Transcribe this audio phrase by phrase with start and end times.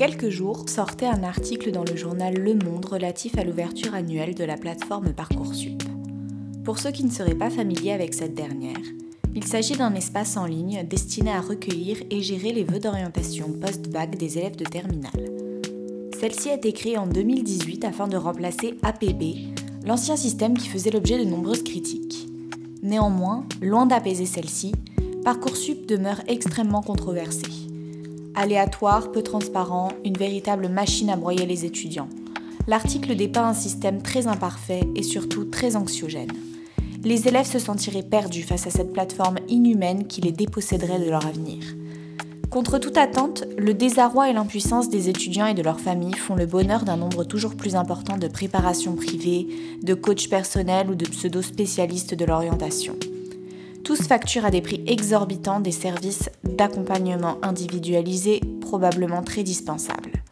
[0.00, 4.44] quelques jours sortait un article dans le journal Le Monde relatif à l'ouverture annuelle de
[4.44, 5.82] la plateforme Parcoursup.
[6.64, 8.80] Pour ceux qui ne seraient pas familiers avec cette dernière,
[9.34, 14.16] il s'agit d'un espace en ligne destiné à recueillir et gérer les vœux d'orientation post-bac
[14.16, 15.30] des élèves de terminale.
[16.18, 19.52] Celle-ci a été créée en 2018 afin de remplacer APB,
[19.84, 22.26] l'ancien système qui faisait l'objet de nombreuses critiques.
[22.82, 24.72] Néanmoins, loin d'apaiser celle-ci,
[25.26, 27.59] Parcoursup demeure extrêmement controversé.
[28.40, 32.08] Aléatoire, peu transparent, une véritable machine à broyer les étudiants.
[32.68, 36.32] L'article dépeint un système très imparfait et surtout très anxiogène.
[37.04, 41.26] Les élèves se sentiraient perdus face à cette plateforme inhumaine qui les déposséderait de leur
[41.26, 41.58] avenir.
[42.48, 46.46] Contre toute attente, le désarroi et l'impuissance des étudiants et de leurs familles font le
[46.46, 49.48] bonheur d'un nombre toujours plus important de préparations privées,
[49.82, 52.96] de coachs personnels ou de pseudo-spécialistes de l'orientation.
[53.84, 60.22] Tous facturent à des prix exorbitants des services d'accompagnement individualisés probablement très dispensables.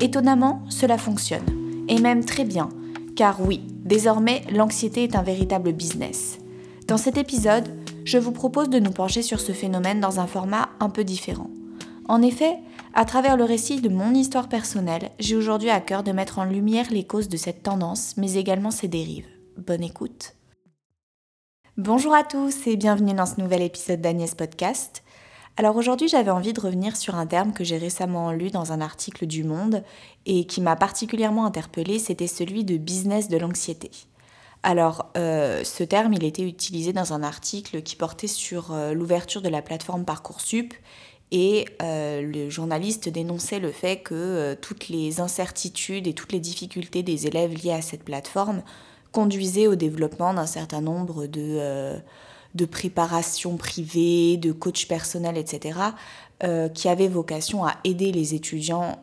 [0.00, 1.46] Étonnamment, cela fonctionne,
[1.88, 2.68] et même très bien,
[3.16, 6.38] car oui, désormais l'anxiété est un véritable business.
[6.88, 7.68] Dans cet épisode,
[8.04, 11.50] je vous propose de nous pencher sur ce phénomène dans un format un peu différent.
[12.08, 12.58] En effet,
[12.94, 16.44] à travers le récit de mon histoire personnelle, j'ai aujourd'hui à cœur de mettre en
[16.44, 19.28] lumière les causes de cette tendance, mais également ses dérives.
[19.56, 20.34] Bonne écoute.
[21.78, 25.02] Bonjour à tous et bienvenue dans ce nouvel épisode d'Agnès Podcast.
[25.56, 28.82] Alors aujourd'hui j'avais envie de revenir sur un terme que j'ai récemment lu dans un
[28.82, 29.82] article du Monde
[30.26, 33.90] et qui m'a particulièrement interpellée, c'était celui de business de l'anxiété.
[34.62, 39.40] Alors, euh, ce terme, il était utilisé dans un article qui portait sur euh, l'ouverture
[39.40, 40.74] de la plateforme Parcoursup
[41.30, 47.02] et euh, le journaliste dénonçait le fait que toutes les incertitudes et toutes les difficultés
[47.02, 48.62] des élèves liées à cette plateforme
[49.12, 51.94] conduisaient au développement d'un certain nombre de,
[52.54, 55.78] de préparations privées, de coachs personnels, etc.,
[56.74, 58.98] qui avaient vocation à aider les étudiants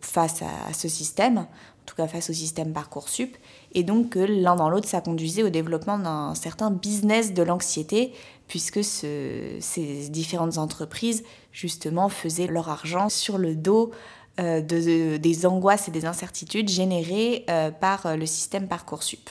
[0.00, 1.46] face à, ce système, en
[1.84, 3.36] tout cas face au système Parcoursup,
[3.74, 8.14] et donc que l'un dans l'autre, ça conduisait au développement d'un certain business de l'anxiété,
[8.48, 13.90] puisque ces différentes entreprises, justement, faisaient leur argent sur le dos
[14.40, 19.28] euh, de, des angoisses et des incertitudes générées euh, par euh, le système Parcoursup.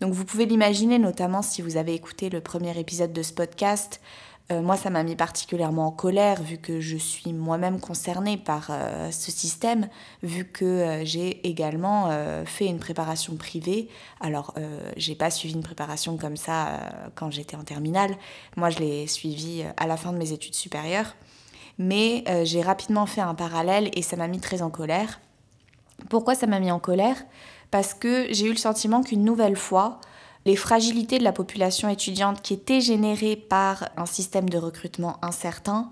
[0.00, 4.00] Donc vous pouvez l'imaginer, notamment si vous avez écouté le premier épisode de ce podcast,
[4.52, 8.70] moi, ça m'a mis particulièrement en colère vu que je suis moi-même concernée par
[9.10, 9.88] ce système,
[10.22, 12.10] vu que j'ai également
[12.44, 13.88] fait une préparation privée.
[14.20, 14.52] Alors,
[14.98, 16.78] j'ai pas suivi une préparation comme ça
[17.14, 18.14] quand j'étais en terminale.
[18.58, 21.14] Moi, je l'ai suivie à la fin de mes études supérieures.
[21.78, 25.20] Mais j'ai rapidement fait un parallèle et ça m'a mis très en colère.
[26.08, 27.16] Pourquoi ça m'a mis en colère?
[27.70, 30.00] Parce que j'ai eu le sentiment qu'une nouvelle fois,
[30.44, 35.90] les fragilités de la population étudiante qui étaient générées par un système de recrutement incertain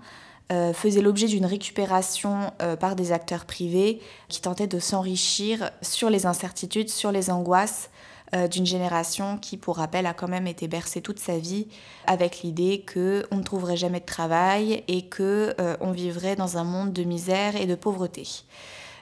[0.51, 6.09] euh, faisaient l'objet d'une récupération euh, par des acteurs privés qui tentaient de s'enrichir sur
[6.09, 7.89] les incertitudes, sur les angoisses
[8.33, 11.67] euh, d'une génération qui, pour rappel, a quand même été bercée toute sa vie
[12.07, 16.93] avec l'idée qu'on ne trouverait jamais de travail et qu'on on vivrait dans un monde
[16.93, 18.27] de misère et de pauvreté.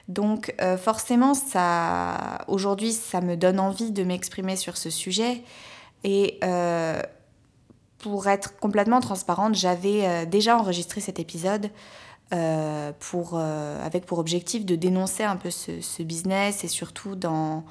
[0.08, 5.42] Donc euh, forcément, ça, aujourd'hui, ça me donne envie de m'exprimer sur ce sujet.
[6.04, 7.00] Et euh,
[7.98, 11.70] pour être complètement transparente, j'avais euh, déjà enregistré cet épisode
[12.98, 17.64] pour, avec pour objectif de dénoncer un peu ce, business et surtout d'en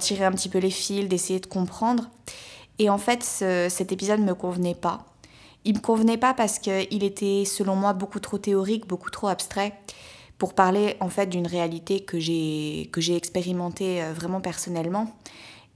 [0.00, 2.10] tirer un petit peu les fils, d'essayer de comprendre.
[2.78, 5.06] Et en fait, cet épisode ne me convenait pas.
[5.64, 9.74] Il me convenait pas parce qu'il était, selon moi, beaucoup trop théorique, beaucoup trop abstrait
[10.38, 15.14] pour parler en fait d'une réalité que j'ai expérimentée euh, vraiment personnellement.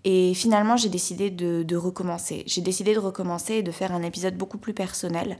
[0.05, 2.45] Et finalement, j'ai décidé de, recommencer.
[2.47, 5.39] J'ai décidé de recommencer et de faire un épisode beaucoup plus personnel.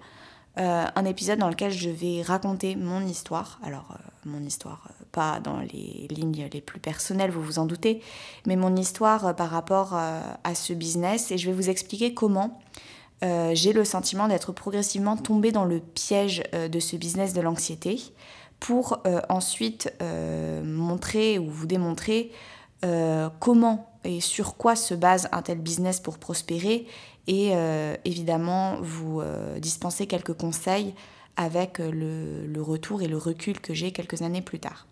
[0.59, 3.59] Euh, un épisode dans lequel je vais raconter mon histoire.
[3.65, 8.01] Alors, euh, mon histoire, pas dans les lignes les plus personnelles, vous vous en doutez,
[8.47, 11.31] mais mon histoire par rapport à ce business.
[11.31, 12.61] Et je vais vous expliquer comment
[13.23, 18.01] j'ai le sentiment d'être progressivement tombée dans le piège de ce business de l'anxiété
[18.65, 22.33] pour euh, ensuite euh, montrer ou vous démontrer
[22.83, 26.87] euh, comment et sur quoi se base un tel business pour prospérer
[27.27, 27.53] et
[28.05, 29.23] évidemment vous
[29.59, 30.95] dispenser quelques conseils
[31.37, 34.87] avec le, le, retour et le recul que j'ai quelques années plus tard.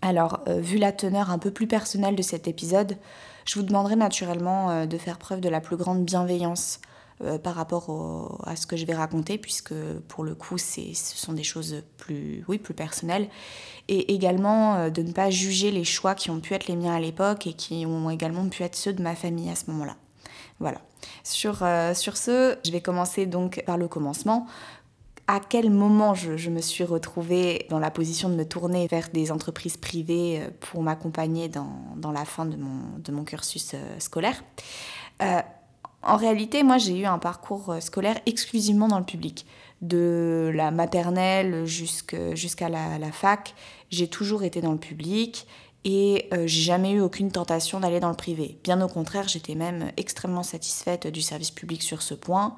[0.00, 2.96] Alors, vu la teneur un peu plus personnelle de cet épisode,
[3.44, 6.80] je vous demanderai naturellement de faire preuve de la plus grande bienveillance
[7.24, 9.74] euh, par rapport à ce que je vais raconter, puisque
[10.08, 13.28] pour le coup, ce sont des choses plus, oui, plus personnelles.
[13.86, 16.94] Et également euh, de ne pas juger les choix qui ont pu être les miens
[16.94, 19.96] à l'époque et qui ont également pu être ceux de ma famille à ce moment-là.
[20.62, 20.78] Voilà.
[21.24, 24.46] Sur, euh, sur ce, je vais commencer donc par le commencement.
[25.26, 29.32] à quel moment je, me suis retrouvée dans la position de me tourner vers des
[29.32, 34.42] entreprises privées euh, pour m'accompagner dans, la fin de mon, cursus euh, scolaire?
[36.04, 39.46] en réalité, moi, j'ai eu un parcours scolaire exclusivement dans le public.
[39.80, 43.54] De la maternelle jusqu'à la, fac,
[43.90, 45.46] j'ai toujours été dans le public
[45.84, 48.58] et j'ai jamais eu aucune tentation d'aller dans le privé.
[48.62, 52.56] Bien au contraire, j'étais même extrêmement satisfaite du service public sur ce point.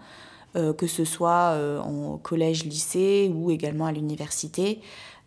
[0.56, 4.80] Euh, que ce soit euh, en collège, lycée ou également à l'université.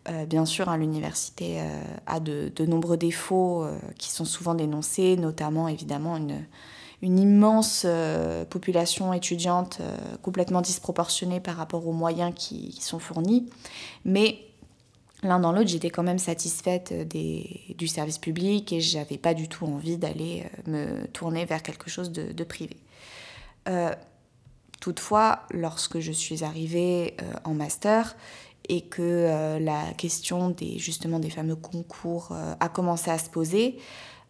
[0.08, 1.60] Euh, bien sûr, hein, l'université
[2.06, 3.66] a de, nombreux défauts
[3.98, 6.46] qui sont souvent dénoncés, notamment évidemment une,
[7.02, 7.86] immense
[8.48, 9.80] population étudiante
[10.22, 13.50] complètement disproportionnée par rapport aux moyens qui, sont fournis.
[14.06, 14.38] Mais
[15.22, 19.64] l'un dans l'autre, j'étais quand même satisfaite du service public et j'avais pas du tout
[19.66, 22.76] envie d'aller me tourner vers quelque chose de, privé.
[24.80, 28.16] Toutefois, lorsque je suis arrivée euh, en master
[28.68, 33.28] et que euh, la question des, justement des fameux concours euh, a commencé à se
[33.28, 33.78] poser,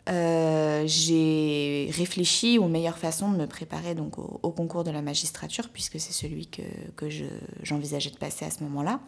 [0.06, 6.00] j'ai réfléchi aux meilleures façons de me préparer donc au, concours de la magistrature, puisque
[6.00, 6.62] c'est celui que
[7.62, 9.00] j'envisageais de passer à ce moment-là.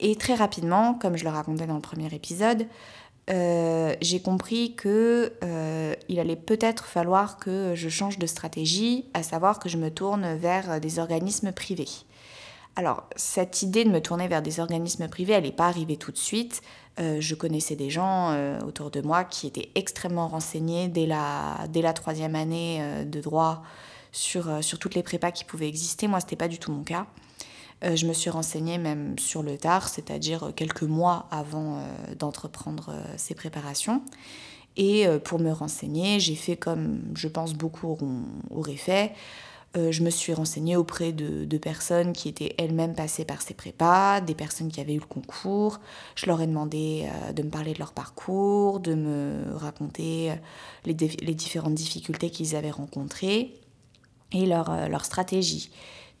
[0.00, 2.66] Et très rapidement, comme je le racontais dans le premier épisode,
[3.30, 9.22] euh, j'ai compris que euh, il allait peut-être falloir que je change de stratégie, à
[9.22, 11.88] savoir que je me tourne vers des organismes privés.
[12.76, 16.10] Alors, cette idée de me tourner vers des organismes privés, elle n'est pas arrivée tout
[16.10, 16.60] de suite.
[17.00, 18.36] Euh, je connaissais des gens
[18.66, 23.62] autour de moi qui étaient extrêmement renseignés dès la, dès la troisième année de droit
[24.12, 26.08] sur, sur toutes les prépas qui pouvaient exister.
[26.08, 27.06] Moi, ce n'était pas du tout mon cas.
[27.82, 32.90] Euh, je me suis renseignée même sur le tard, c'est-à-dire quelques mois avant euh, d'entreprendre
[32.90, 34.02] euh, ces préparations.
[34.76, 37.96] Et pour me renseigner, j'ai fait comme je pense beaucoup
[38.50, 39.12] auraient fait.
[39.76, 44.34] je me suis renseignée auprès de, personnes qui étaient elles-mêmes passées par ces prépas, des
[44.34, 45.78] personnes qui avaient eu le concours.
[46.16, 50.32] Je leur ai demandé de me parler de leur parcours, de me raconter
[50.86, 53.54] les, différentes difficultés qu'ils avaient rencontrées
[54.32, 55.70] et leur, leur stratégie.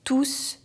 [0.04, 0.60] Tous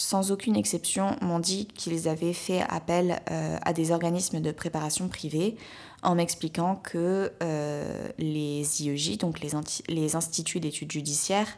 [0.00, 5.08] sans aucune exception, m'ont dit qu'ils avaient fait appel euh, à des organismes de préparation
[5.08, 5.56] privés
[6.02, 11.48] en m'expliquant que euh, les IEJ, donc les, instituts d'études judiciaires,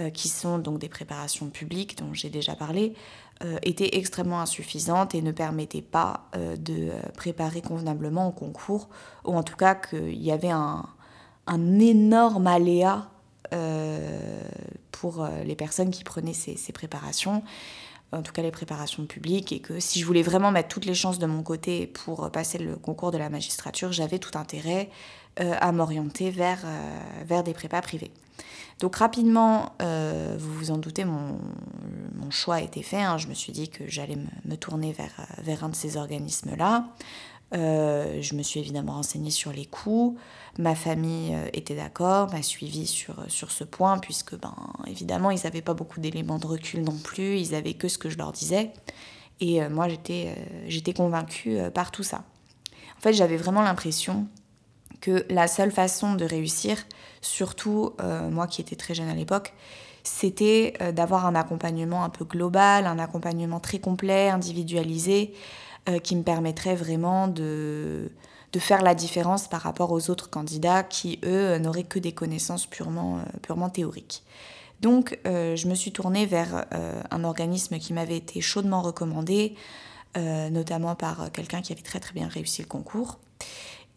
[0.00, 2.94] euh, qui sont donc des préparations publiques dont j'ai déjà parlé,
[3.62, 8.88] étaient extrêmement insuffisantes et ne permettaient pas de préparer convenablement au concours,
[9.26, 10.86] ou en tout cas qu'il y avait un,
[11.46, 13.10] un énorme aléa
[15.00, 17.42] pour euh, les personnes qui prenaient ces, préparations,
[18.12, 20.94] en tout cas les préparations publiques, et que si je voulais vraiment mettre toutes les
[20.94, 24.88] chances de mon côté pour passer le concours de la magistrature, j'avais tout intérêt
[25.40, 28.10] euh, à m'orienter vers, euh, des prépas privés.
[28.80, 31.38] Donc rapidement, vous vous en doutez, mon,
[32.28, 33.00] choix a été fait.
[33.00, 33.16] Hein.
[33.16, 34.94] Je me suis dit que j'allais me, tourner
[35.42, 36.84] vers un de ces organismes-là.
[37.54, 40.18] Euh, je me suis évidemment renseignée sur les coûts.
[40.58, 44.54] Ma famille euh, était d'accord, m'a suivi sur, sur ce point, puisque, ben,
[44.86, 48.08] évidemment, ils n'avaient pas beaucoup d'éléments de recul non plus, ils avaient que ce que
[48.08, 48.72] je leur disais.
[49.40, 50.34] Et euh, moi, j'étais
[50.66, 52.24] j'étais convaincue par tout ça.
[52.98, 54.26] En fait, j'avais vraiment l'impression
[55.00, 56.78] que la seule façon de réussir,
[57.20, 57.92] surtout
[58.30, 59.52] moi qui étais très jeune à l'époque,
[60.02, 65.34] c'était d'avoir un accompagnement un peu global, un accompagnement très complet, individualisé,
[65.88, 68.10] euh, qui me permettrait vraiment de,
[68.52, 72.66] de faire la différence par rapport aux autres candidats qui, eux, n'auraient que des connaissances
[72.66, 74.24] purement, euh, purement théoriques.
[74.80, 76.66] Donc, euh, je me suis tournée vers
[77.10, 79.54] un organisme qui m'avait été chaudement recommandé,
[80.16, 83.18] notamment par quelqu'un qui avait très très bien réussi le concours.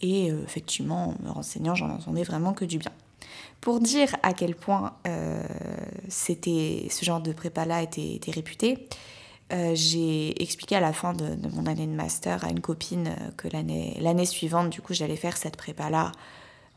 [0.02, 2.92] Et effectivement, en me renseignant, j'en entendais vraiment que du bien.
[3.60, 8.88] Pour dire à quel point ce genre de prépa-là était, était réputé,
[9.52, 13.32] euh, j'ai expliqué à la fin de, mon année de master à une copine euh,
[13.36, 16.12] que l'année suivante, du coup, j'allais faire cette prépa-là,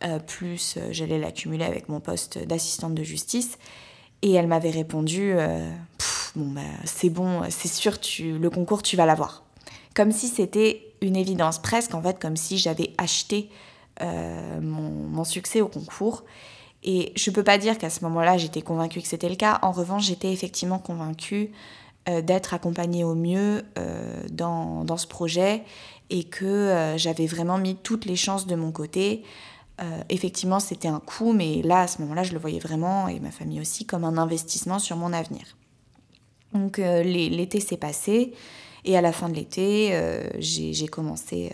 [0.05, 3.59] euh, plus j'allais l'accumuler avec mon poste d'assistante de justice.
[4.23, 5.35] Et elle m'avait répondu
[6.35, 9.43] Bon, bah, c'est bon, c'est sûr, tu, le concours, tu vas l'avoir.
[9.95, 13.51] Comme si c'était une évidence, presque en fait, comme si j'avais acheté
[14.01, 16.25] mon, mon, succès au concours.
[16.85, 19.59] Et je ne peux pas dire qu'à ce moment-là, j'étais convaincue que c'était le cas.
[19.63, 21.51] En revanche, j'étais effectivement convaincue
[22.07, 25.63] d'être accompagnée au mieux euh, dans, dans, ce projet
[26.11, 29.23] et que euh, j'avais vraiment mis toutes les chances de mon côté.
[30.09, 33.33] effectivement, c'était un coût, mais là, à ce moment-là, je le voyais vraiment, et ma
[33.33, 35.43] famille aussi, comme un investissement sur mon avenir.
[36.55, 38.33] Donc l'été s'est passé,
[38.85, 39.99] et à la fin de l'été,
[40.39, 41.51] j'ai commencé,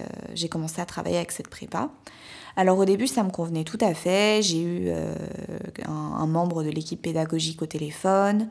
[0.51, 1.91] commencé à travailler avec cette prépa.
[2.57, 4.43] Alors au début, ça me convenait tout à fait.
[4.43, 4.91] J'ai eu
[5.87, 8.51] un, membre de l'équipe pédagogique au téléphone.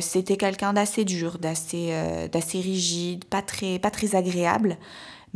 [0.00, 1.90] C'était quelqu'un d'assez dur, d'assez
[2.54, 4.76] rigide, pas très, pas très agréable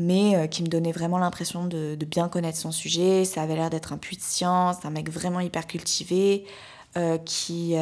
[0.01, 3.25] mais qui me donnait vraiment l'impression de, de, bien connaître son sujet.
[3.25, 6.45] Ça avait l'air d'être un puits de science, un mec vraiment hyper cultivé,
[7.25, 7.75] qui,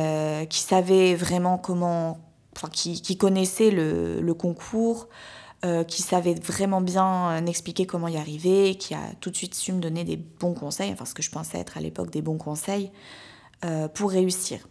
[0.48, 2.20] qui savait vraiment comment,
[2.56, 5.08] enfin, qui, qui connaissait le, le concours,
[5.64, 9.54] euh, qui savait vraiment bien euh, expliquer comment y arriver, qui a tout de suite
[9.54, 12.20] su me donner des bons conseils, enfin ce que je pensais être à l'époque des
[12.20, 12.92] bons conseils
[13.64, 14.68] euh, pour réussir.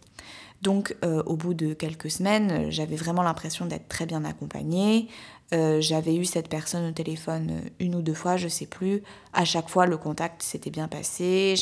[0.62, 5.08] Donc au bout de quelques semaines, j'avais vraiment l'impression d'être très bien accompagnée.
[5.52, 9.02] j'avais eu cette personne au téléphone une ou deux fois, je sais plus.
[9.32, 11.54] À chaque fois, le contact s'était bien passé.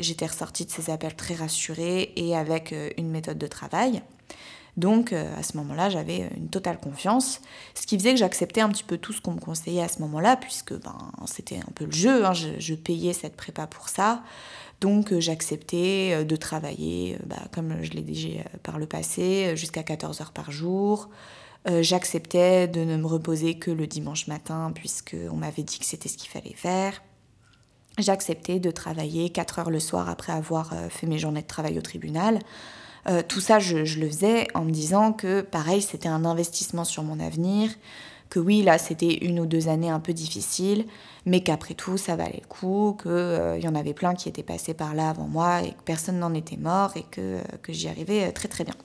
[0.00, 4.02] J'étais ressortie de ces appels très rassurée et avec une méthode de travail.
[4.76, 7.40] Donc euh, à ce moment-là, j'avais une totale confiance,
[7.74, 10.00] ce qui faisait que j'acceptais un petit peu tout ce qu'on me conseillait à ce
[10.00, 12.32] moment-là, puisque ben, c'était un peu le jeu, hein.
[12.32, 14.22] je, payais cette prépa pour ça.
[14.80, 19.82] Donc euh, j'acceptais euh, de travailler, bah, comme je l'ai dit par le passé, jusqu'à
[19.82, 21.08] 14 heures par jour.
[21.66, 26.16] j'acceptais de ne me reposer que le dimanche matin, puisqu'on m'avait dit que c'était ce
[26.16, 27.02] qu'il fallait faire.
[27.98, 31.82] J'acceptais de travailler 4 heures le soir après avoir fait mes journées de travail au
[31.82, 32.38] tribunal.
[33.08, 37.02] Euh, tout ça, je, le faisais en me disant que, pareil, c'était un investissement sur
[37.02, 37.70] mon avenir,
[38.30, 40.86] que oui, là, c'était une ou deux années un peu difficiles,
[41.26, 44.44] mais qu'après tout, ça valait le coup, qu'il euh, y en avait plein qui étaient
[44.44, 47.88] passés par là avant moi et que personne n'en était mort et que, euh, j'y
[47.88, 48.76] arrivais très très bien.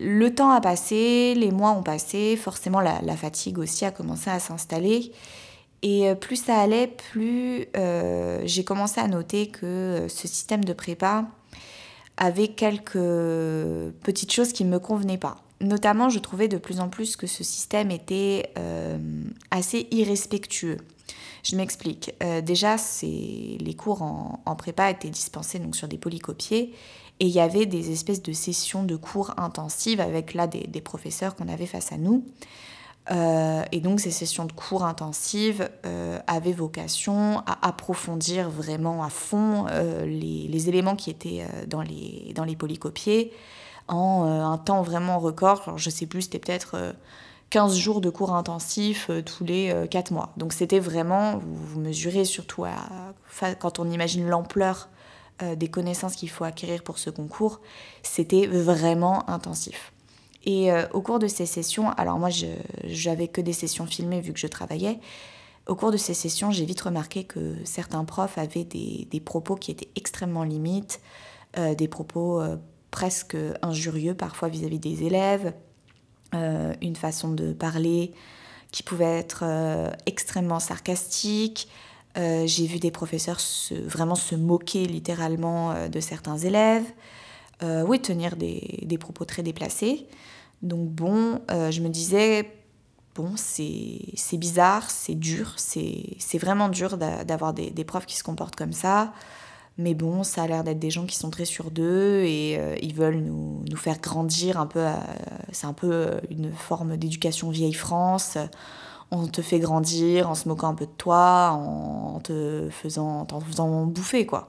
[0.00, 4.40] Le temps a passé, les mois ont passé, forcément la, fatigue aussi a commencé à
[4.40, 5.12] s'installer.
[5.82, 7.68] Et plus ça allait, plus
[8.44, 11.26] j'ai commencé à noter que ce système de prépa,
[12.16, 12.94] avait quelques
[14.02, 15.43] petites choses qui ne me convenaient pas.
[15.60, 18.98] Notamment, je trouvais de plus en plus que ce système était euh,
[19.50, 20.78] assez irrespectueux.
[21.42, 22.14] Je m'explique.
[22.22, 26.74] Euh, déjà, les cours en, prépa étaient dispensés donc, sur des polycopiés
[27.20, 31.36] et il y avait des espèces de sessions de cours intensives avec là des professeurs
[31.36, 32.24] qu'on avait face à nous.
[33.10, 35.68] Euh, et donc ces sessions de cours intensives
[36.26, 42.44] avaient vocation à approfondir vraiment à fond euh, les, éléments qui étaient dans, les, dans
[42.44, 43.32] les polycopiés
[43.88, 45.76] en un temps vraiment record.
[45.76, 46.94] Je sais plus, c'était peut-être
[47.50, 50.32] 15 jours de cours intensifs tous les 4 mois.
[50.36, 52.64] Donc c'était vraiment, vous, mesurez surtout
[53.60, 54.88] quand on imagine l'ampleur
[55.56, 57.60] des connaissances qu'il faut acquérir pour ce concours,
[58.02, 59.92] c'était vraiment intensif.
[60.44, 62.28] Et euh, au cours de ces sessions, alors moi
[62.84, 65.00] j'avais que des sessions filmées vu que je travaillais,
[65.66, 69.54] au cours de ces sessions, j'ai vite remarqué que certains profs avaient des, des propos
[69.54, 71.00] qui étaient extrêmement limites,
[71.56, 72.56] euh, des propos euh,
[72.94, 75.52] presque injurieux parfois vis-à-vis des élèves,
[76.32, 78.12] une façon de parler
[78.70, 79.42] qui pouvait être
[80.06, 81.68] extrêmement sarcastique.
[82.14, 83.40] j'ai vu des professeurs
[83.84, 86.84] vraiment se moquer littéralement de certains élèves,
[87.62, 90.06] oui, tenir des, propos très déplacés.
[90.62, 92.48] Donc bon, euh, je me disais,
[93.16, 98.56] bon, c'est bizarre, c'est dur, c'est vraiment dur d'avoir des, des, profs qui se comportent
[98.56, 99.12] comme ça.
[99.76, 102.76] Mais bon, ça a l'air d'être des gens qui sont très sûrs d'eux et euh,
[102.80, 104.84] ils veulent nous, nous, faire grandir un peu.
[105.52, 108.38] C'est un peu une forme d'éducation vieille France.
[109.10, 113.40] On te fait grandir en se moquant un peu de toi, en te faisant, en
[113.40, 114.48] faisant bouffer, quoi.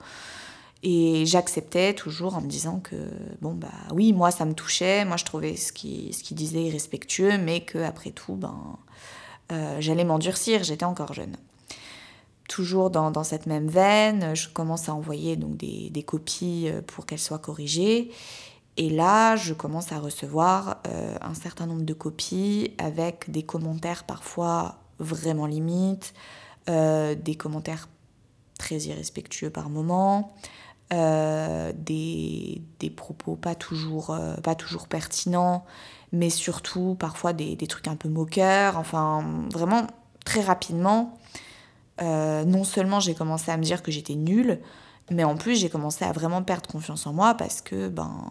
[0.88, 2.96] Et j'acceptais toujours en me disant que,
[3.41, 6.62] bon, bah oui, moi ça me touchait, moi je trouvais ce qu'il ce qui disait
[6.62, 8.77] irrespectueux, mais qu'après tout, ben,
[9.51, 11.38] euh, j'allais m'endurcir, j'étais encore jeune.
[12.48, 16.82] Toujours dans, dans, cette même veine, je commence à envoyer donc des, des copies euh,
[16.86, 18.12] pour qu'elles soient corrigées.
[18.78, 24.04] Et là, je commence à recevoir euh, un certain nombre de copies avec des commentaires
[24.04, 26.14] parfois vraiment limites,
[26.68, 27.88] des commentaires
[28.58, 30.34] très irrespectueux par moments,
[30.94, 35.66] euh, des, des, propos pas toujours, euh, pas toujours pertinents,
[36.12, 38.78] mais surtout parfois des, des, trucs un peu moqueurs.
[38.78, 39.88] Enfin, vraiment,
[40.25, 41.18] très rapidement,
[42.02, 44.60] euh, non seulement j'ai commencé à me dire que j'étais nulle,
[45.12, 48.30] mais en plus j'ai commencé à vraiment perdre confiance en moi parce que ben,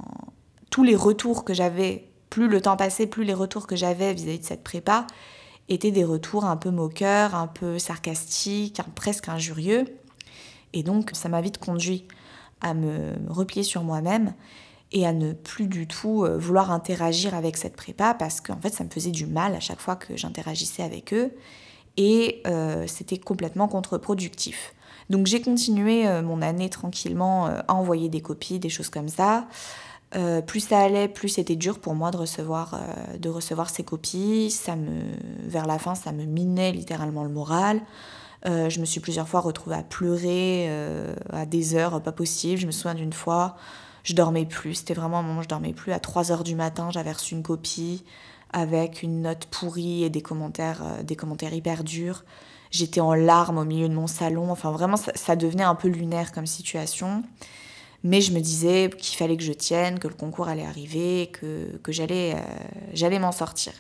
[0.71, 4.41] tous les retours que j'avais, plus le temps passait, plus les retours que j'avais vis-à-vis
[4.41, 5.07] de cette prépa
[5.69, 9.85] étaient des retours un peu moqueurs, un peu sarcastiques, presque injurieux.
[10.75, 12.07] Et donc ça m'a vite conduit
[12.61, 14.35] à me replier sur moi-même
[14.93, 18.71] et à ne plus du tout euh, vouloir interagir avec cette prépa parce qu'en fait
[18.71, 21.33] ça me faisait du mal à chaque fois que j'interagissais avec eux
[21.97, 24.75] et euh, c'était complètement contre-productif.
[25.11, 29.47] Donc j'ai continué euh, mon année tranquillement à envoyer des copies, des choses comme ça.
[30.47, 32.81] plus ça allait, plus c'était dur pour moi de recevoir,
[33.19, 34.51] de recevoir ces copies.
[34.51, 35.03] Ça me,
[35.47, 37.83] vers la fin, ça me minait littéralement le moral.
[38.47, 42.61] Euh, je me suis plusieurs fois retrouvée à pleurer euh, à des heures pas possibles.
[42.61, 43.57] Je me souviens d'une fois,
[44.03, 45.93] Je dormais plus, c'était vraiment un moment où je dormais plus.
[45.93, 48.05] À 3 heures du matin, j'avais reçu une copie
[48.55, 52.25] avec une note pourrie et des commentaires, euh, des commentaires hyper durs.
[52.71, 54.51] J'étais en larmes au milieu de mon salon.
[54.51, 57.25] Enfin, vraiment, ça, devenait un peu lunaire comme situation.
[58.05, 61.77] Mais je me disais qu'il fallait que je tienne, que le concours allait arriver, que,
[61.83, 62.41] que j'allais, euh,
[62.93, 63.73] j'allais m'en sortir.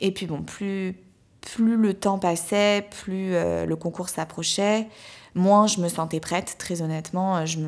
[0.00, 0.94] Et puis bon, plus,
[1.40, 4.88] plus le temps passait, plus euh, le concours s'approchait,
[5.34, 7.46] moins je me sentais prête, très honnêtement.
[7.46, 7.58] Je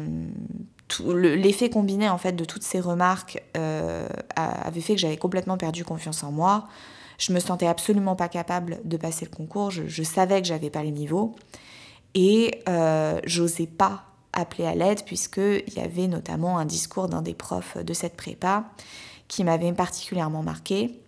[1.01, 5.85] l'effet combiné en fait de toutes ces remarques euh, avait fait que j'avais complètement perdu
[5.85, 6.69] confiance en moi.
[7.19, 9.71] Je me sentais absolument pas capable de passer le concours.
[9.71, 11.35] Je, savais que j'avais pas le niveau
[12.15, 17.35] et euh, j'osais pas appeler à l'aide puisqu'il y avait notamment un discours d'un des
[17.35, 18.65] profs de cette prépa
[19.29, 21.01] qui m'avait particulièrement marqué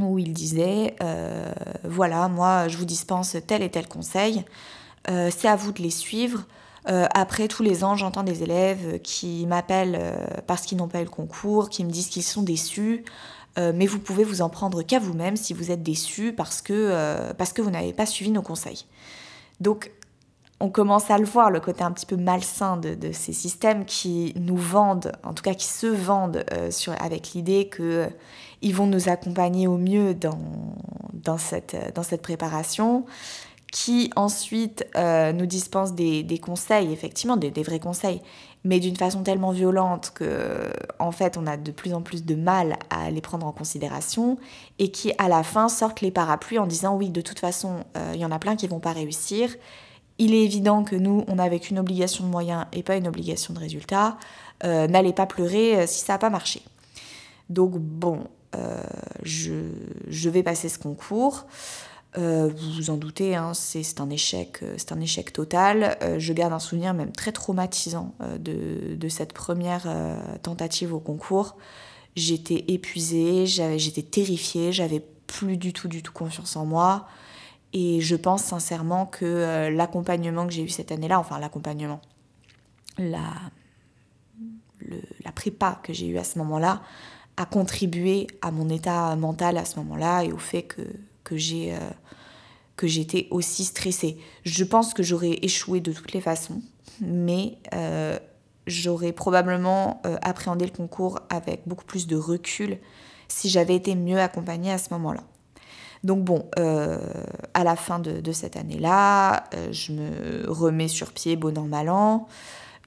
[0.00, 1.52] où il disait euh,
[1.84, 4.44] voilà moi je vous dispense tel et tel conseil
[5.06, 6.44] c'est à vous de les suivre
[6.88, 11.00] euh, après, tous les ans, j'entends des élèves qui m'appellent euh, parce qu'ils n'ont pas
[11.00, 13.04] eu le concours, qui me disent qu'ils sont déçus.
[13.58, 17.32] Euh, mais vous pouvez vous en prendre qu'à vous-même si vous êtes déçus parce que,
[17.36, 18.86] parce que vous n'avez pas suivi nos conseils.
[19.60, 19.90] Donc,
[20.60, 24.32] on commence à le voir, le côté un petit peu malsain de, ces systèmes qui
[24.36, 29.66] nous vendent, en tout cas qui se vendent sur, avec l'idée qu'ils vont nous accompagner
[29.66, 30.38] au mieux dans,
[31.12, 33.06] dans, cette, dans cette préparation
[33.72, 38.22] qui ensuite euh, nous dispense des, conseils, effectivement, des, vrais conseils,
[38.64, 42.34] mais d'une façon tellement violente que, en fait, on a de plus en plus de
[42.34, 44.38] mal à les prendre en considération,
[44.78, 48.12] et qui, à la fin, sortent les parapluies en disant oui, de toute façon, euh,
[48.14, 49.54] il y en a plein qui vont pas réussir.
[50.18, 53.54] Il est évident que nous, on avec une obligation de moyens et pas une obligation
[53.54, 54.16] de résultat.
[54.64, 56.62] Euh, n'allez pas pleurer si ça n'a pas marché.
[57.50, 58.24] Donc bon,
[59.22, 59.52] je,
[60.08, 61.46] je, vais passer ce concours.
[62.16, 65.98] Euh, vous vous en doutez, hein, c'est un échec, euh, c'est un échec total.
[66.02, 69.86] Euh, je garde un souvenir même très traumatisant de, cette première
[70.42, 71.56] tentative au concours.
[72.16, 77.06] J'étais épuisée, j'étais terrifiée, j'avais plus du tout, du tout confiance en moi.
[77.72, 82.00] Et je pense sincèrement que l'accompagnement que j'ai eu cette année-là, enfin l'accompagnement,
[82.98, 83.34] la,
[85.24, 86.82] la prépa que j'ai eu à ce moment-là,
[87.36, 90.82] a contribué à mon état mental à ce moment-là et au fait que
[91.28, 91.78] que j'ai euh,
[92.76, 94.18] que j'étais aussi stressée.
[94.44, 96.62] Je pense que j'aurais échoué de toutes les façons,
[97.00, 98.16] mais euh,
[98.68, 102.78] j'aurais probablement euh, appréhendé le concours avec beaucoup plus de recul
[103.26, 105.24] si j'avais été mieux accompagnée à ce moment-là.
[106.04, 111.58] Donc bon, à la fin de, de cette année-là, je me remets sur pied, bon
[111.58, 112.28] an, mal an,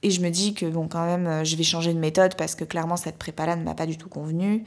[0.02, 2.64] et je me dis que bon, quand même, je vais changer de méthode parce que
[2.64, 4.64] clairement cette prépa-là ne m'a pas du tout convenu.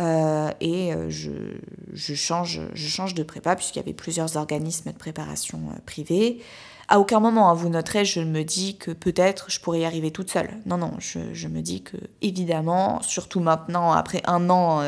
[0.00, 4.96] Euh, et euh, je, change, je change de prépa puisqu'il y avait plusieurs organismes de
[4.96, 6.40] préparation euh, privés.
[6.88, 10.10] À aucun moment, hein, vous noterez, je me dis que peut-être je pourrais y arriver
[10.10, 10.50] toute seule.
[10.66, 14.80] Non, non, je, je me dis que évidemment, surtout maintenant, après un an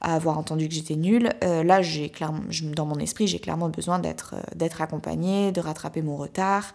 [0.00, 2.40] à avoir entendu que j'étais nulle, là, j'ai clairement,
[2.74, 6.74] dans mon esprit, j'ai clairement besoin d'être d'être accompagnée, de rattraper mon retard.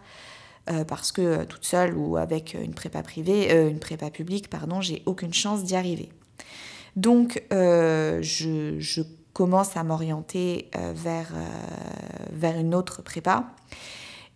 [0.87, 5.33] parce que toute seule ou avec une prépa privée, une prépa publique, pardon, j'ai aucune
[5.33, 6.11] chance d'y arriver.
[6.95, 9.01] Donc, euh, je,
[9.33, 13.47] commence à m'orienter euh, vers, euh, vers une autre prépa.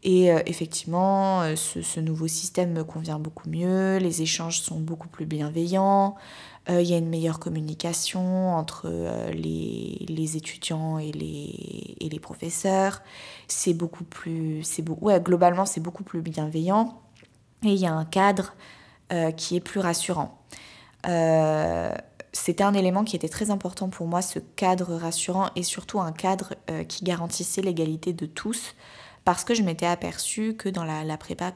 [0.03, 6.15] Et effectivement, ce, nouveau système me convient beaucoup mieux, les échanges sont beaucoup plus bienveillants,
[6.69, 8.87] il y a une meilleure communication entre
[9.33, 13.01] les, étudiants et les, et les professeurs.
[13.47, 14.63] C'est beaucoup plus.
[15.23, 17.01] Globalement, c'est beaucoup plus bienveillant.
[17.63, 18.53] Et il y a un cadre
[19.35, 20.39] qui est plus rassurant
[22.37, 26.11] c'était un élément qui était très important pour moi, ce cadre rassurant et surtout un
[26.11, 28.75] cadre euh, qui garantissait l'égalité de tous
[29.25, 31.51] parce que je m'étais aperçue que dans la, prépa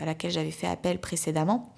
[0.00, 1.72] à laquelle j'avais fait appel précédemment,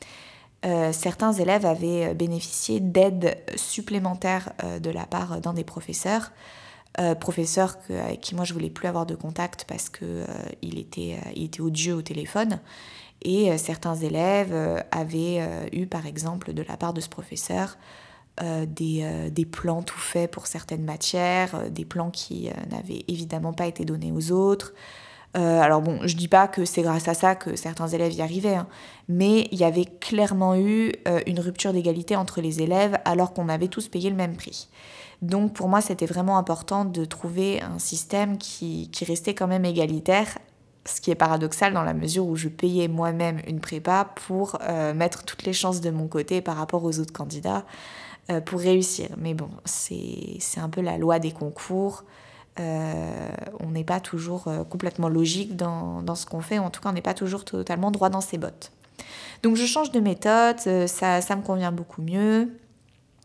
[0.64, 6.32] euh, certains élèves avaient bénéficié d'aides supplémentaires euh, de la part d'un des professeurs,
[7.18, 11.60] professeur avec qui moi je voulais plus avoir de contact parce qu'il était, il était
[11.60, 12.60] odieux au téléphone.
[13.22, 14.54] Et certains élèves
[14.92, 17.76] avaient eu par exemple de la part de ce professeur
[18.42, 23.52] euh, euh, des, plans tout faits pour certaines matières, euh, des plans qui n'avaient évidemment
[23.52, 24.74] pas été donnés aux autres.
[25.34, 28.56] alors bon, je dis pas que c'est grâce à ça que certains élèves y arrivaient,
[28.56, 28.66] hein,
[29.08, 30.92] mais il y avait clairement eu
[31.26, 34.68] une rupture d'égalité entre les élèves alors qu'on avait tous payé le même prix.
[35.22, 39.64] Donc pour moi, c'était vraiment important de trouver un système qui, qui restait quand même
[39.64, 40.38] égalitaire
[40.86, 44.58] ce qui est paradoxal dans la mesure où je payais moi-même une prépa pour
[44.94, 47.64] mettre toutes les chances de mon côté par rapport aux autres candidats.
[48.30, 49.08] Euh, pour réussir.
[49.18, 52.04] Mais bon, c'est un peu la loi des concours.
[52.58, 53.28] Euh,
[53.60, 56.88] on n'est pas toujours euh, complètement logique dans, dans ce qu'on fait, en tout cas
[56.88, 58.72] on n'est pas toujours totalement droit dans ses bottes.
[59.42, 62.56] Donc je change de méthode, ça, ça me convient beaucoup mieux.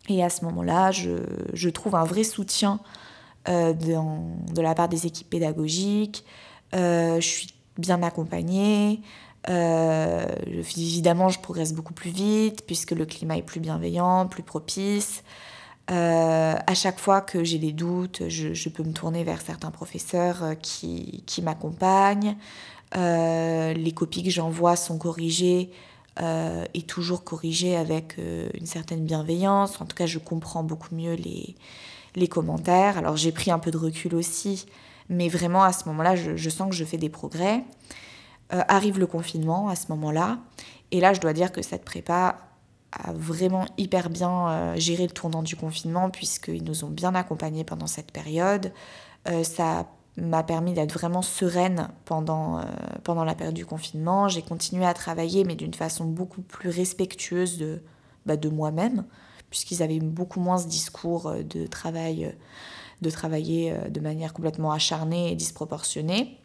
[0.10, 1.20] Et à ce moment-là, je,
[1.54, 2.82] je, trouve un vrai soutien
[3.48, 6.26] de, de, la part des équipes pédagogiques.
[6.74, 9.00] je suis bien accompagnée.
[9.48, 15.24] Euh, évidemment, je progresse beaucoup plus vite puisque le climat est plus bienveillant, plus propice.
[15.92, 20.44] Euh, à chaque fois que j'ai des doutes, je, peux me tourner vers certains professeurs
[20.44, 22.36] euh, qui, qui m'accompagnent.
[22.96, 25.72] les copies que j'envoie sont corrigées
[26.74, 29.80] et toujours corrigées avec une certaine bienveillance.
[29.80, 31.56] En tout cas, je comprends beaucoup mieux les,
[32.16, 32.98] les commentaires.
[32.98, 34.66] Alors j'ai pris un peu de recul aussi,
[35.08, 37.64] mais vraiment à ce moment-là, je, je sens que je fais des progrès.
[38.52, 40.40] Euh, arrive le confinement à ce moment-là.
[40.90, 42.38] Et là, je dois dire que cette prépa
[42.92, 47.64] a vraiment hyper bien euh, géré le tournant du confinement, puisqu'ils nous ont bien accompagnés
[47.64, 48.74] pendant cette période.
[49.28, 52.62] Euh, ça m'a permis d'être vraiment sereine pendant,
[53.04, 54.28] pendant la période du confinement.
[54.28, 57.84] J'ai continué à travailler, mais d'une façon beaucoup plus respectueuse de,
[58.26, 59.06] bah, de moi-même,
[59.52, 62.36] puisqu'ils avaient beaucoup moins ce discours de travail,
[63.02, 66.40] de travailler de manière complètement acharnée et disproportionnée.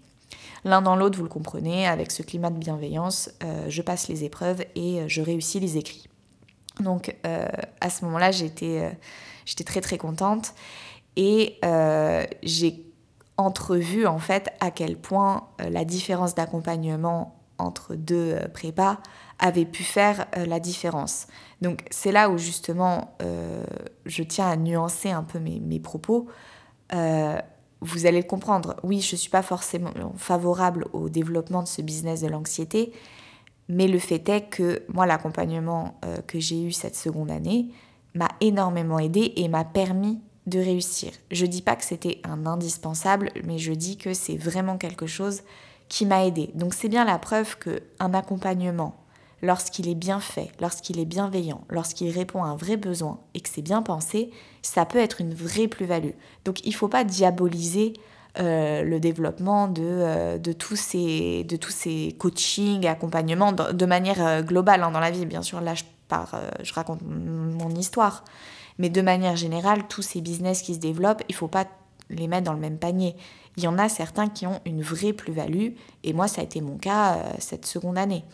[0.65, 4.25] L'un dans l'autre, vous le comprenez, avec ce climat de bienveillance, euh, je passe les
[4.25, 6.09] épreuves et euh, je réussis les écrits.
[6.81, 7.47] Donc euh,
[7.81, 8.97] à ce moment-là, j'étais
[9.65, 10.55] très très contente
[11.17, 11.61] et
[12.43, 12.85] j'ai
[13.37, 18.99] entrevu en fait à quel point la différence d'accompagnement entre deux prépas
[19.39, 21.29] avait pu faire la différence.
[21.63, 23.17] Donc c'est là où justement
[24.05, 26.27] je tiens à nuancer un peu mes, mes propos
[27.81, 28.77] vous allez le comprendre.
[28.83, 32.93] Oui, je ne suis pas forcément favorable au développement de ce business de l'anxiété,
[33.69, 37.69] mais le fait est que moi, l'accompagnement euh, que j'ai eu cette seconde année
[38.15, 41.13] m'a énormément aidé et m'a permis de réussir.
[41.31, 45.07] Je ne dis pas que c'était un indispensable, mais je dis que c'est vraiment quelque
[45.07, 45.43] chose
[45.89, 46.51] qui m'a aidé.
[46.55, 48.97] Donc c'est bien la preuve qu'un accompagnement
[49.43, 53.49] lorsqu'il est bien fait, lorsqu'il est bienveillant, lorsqu'il répond à un vrai besoin et que
[53.49, 54.31] c'est bien pensé,
[54.65, 56.13] ça peut être une vraie plus-value.
[56.45, 57.93] Donc il ne faut pas diaboliser
[58.41, 64.27] euh, le développement de, euh, de, tous ces, de tous ces coachings, accompagnements de, manière
[64.27, 65.27] euh, globale hein, dans la vie.
[65.27, 68.25] Bien sûr, là, je, pars, je raconte mon histoire.
[68.79, 71.67] Mais de manière générale, tous ces business qui se développent, il ne faut pas
[72.11, 73.15] les mettre dans le même panier.
[73.57, 75.69] Il y en a certains qui ont une vraie plus-value,
[76.03, 78.25] et moi, ça a été mon cas cette seconde année.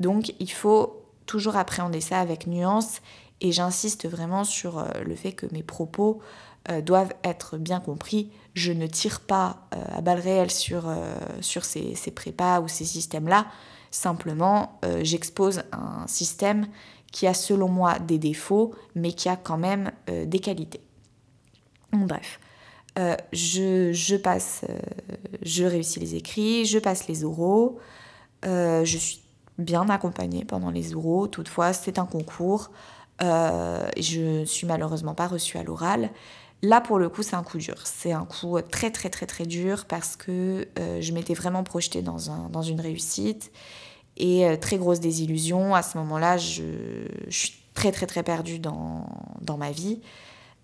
[0.00, 3.02] Donc il faut toujours appréhender ça avec nuance
[3.40, 6.20] et j'insiste vraiment sur euh, le fait que mes propos
[6.70, 8.30] euh, doivent être bien compris.
[8.54, 10.92] Je ne tire pas euh, à balles réelles sur,
[11.40, 13.46] sur ces, ces, prépas ou ces systèmes-là.
[13.90, 16.68] Simplement, j'expose un système
[17.10, 20.80] qui a selon moi des défauts, mais qui a quand même des qualités.
[21.92, 22.38] Bref,
[23.32, 24.64] je, je, passe,
[25.42, 27.80] je réussis les écrits, je passe les oraux,
[28.44, 29.22] je suis
[29.58, 31.26] bien accompagnée pendant les oraux.
[31.26, 32.70] Toutefois, c'est un concours.
[33.22, 36.10] Euh, je ne suis malheureusement pas reçue à l'oral.
[36.62, 37.76] Là, pour le coup, c'est un coup dur.
[37.84, 42.02] C'est un coup très, très, très, très dur parce que euh, je m'étais vraiment projetée
[42.02, 43.50] dans, un, dans une réussite
[44.16, 45.74] et euh, très grosse désillusion.
[45.74, 49.06] À ce moment-là, je, suis très, très, très perdue dans,
[49.40, 50.00] dans ma vie.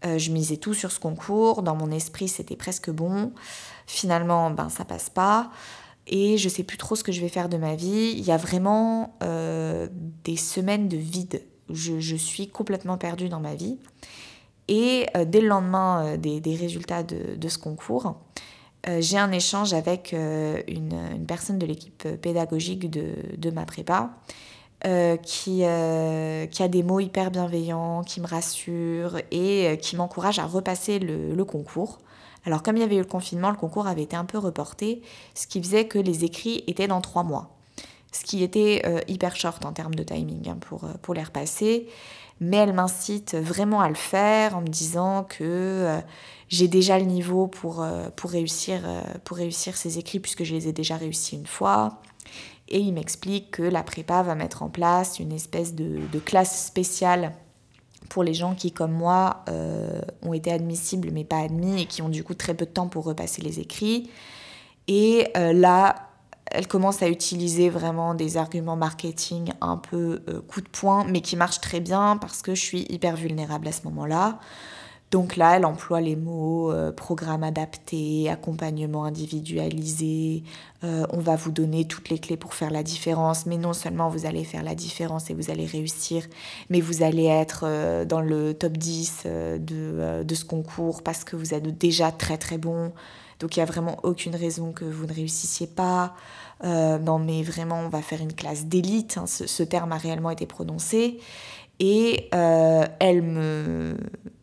[0.05, 1.63] je misais tout sur ce concours.
[1.63, 3.33] Dans mon esprit, c'était presque bon.
[3.87, 5.51] Finalement, ben, ça passe pas
[6.09, 8.15] et je sais plus trop ce que je vais faire de ma vie.
[8.17, 11.43] Il y a vraiment des semaines de vide.
[11.71, 13.79] Je, suis complètement perdue dans ma vie.
[14.69, 18.17] Et euh, dès le lendemain euh, des, résultats de, ce concours,
[19.01, 24.11] j'ai un échange avec une, personne de l'équipe pédagogique de, ma prépa
[25.25, 31.01] qui, qui a des mots hyper bienveillants, qui me rassure et qui m'encourage à repasser
[31.01, 31.99] le concours.
[32.47, 35.03] Alors comme il y avait eu le confinement, le concours avait été un peu reporté,
[35.35, 37.56] ce qui faisait que les écrits étaient dans trois mois.
[38.17, 41.23] Ce qui était euh, hyper short en termes de timing hein, pour, euh, pour les
[41.23, 41.87] repasser.
[42.41, 46.01] Mais elle m'incite vraiment à le faire en me disant que euh,
[46.49, 48.81] j'ai déjà le niveau pour, pour, réussir,
[49.25, 52.01] pour réussir ces écrits puisque je les ai déjà réussis une fois.
[52.69, 56.67] Et il m'explique que la prépa va mettre en place une espèce de, de classe
[56.67, 57.33] spéciale
[58.11, 59.45] pour les gens qui, comme moi,
[60.23, 62.89] ont été admissibles mais pas admis et qui ont du coup très peu de temps
[62.89, 64.11] pour repasser les écrits.
[64.89, 66.06] Et là,
[66.51, 71.21] elle commence à utiliser vraiment des arguments marketing un peu euh, coup de poing, mais
[71.21, 74.39] qui marchent très bien parce que je suis hyper vulnérable à ce moment-là.
[75.13, 80.43] Donc là, elle emploie les mots euh, programme adapté, accompagnement individualisé,
[80.83, 84.09] euh, on va vous donner toutes les clés pour faire la différence, mais non seulement
[84.09, 86.25] vous allez faire la différence et vous allez réussir,
[86.71, 91.55] mais vous allez être dans le top 10 de, de, ce concours parce que vous
[91.55, 92.93] êtes déjà très très bon.
[93.41, 96.15] Donc il n'y a vraiment aucune raison que vous ne réussissiez pas.
[96.65, 99.27] Euh, non mais vraiment on va faire une classe d'élite, hein.
[99.27, 101.19] ce, terme a réellement été prononcé.
[101.79, 103.99] Et euh, elle, me,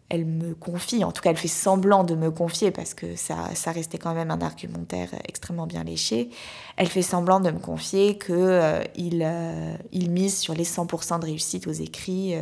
[0.09, 3.55] elle me confie, en tout cas elle fait semblant de me confier parce que ça,
[3.55, 6.29] ça restait quand même un argumentaire extrêmement bien léché.
[6.77, 11.65] Elle fait semblant de me confier qu'il euh, il, mise sur les 100% de réussite
[11.65, 12.35] aux écrits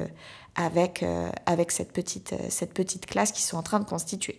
[0.56, 1.06] avec,
[1.46, 4.38] avec cette, petite, cette petite classe qu'ils sont en train de constituer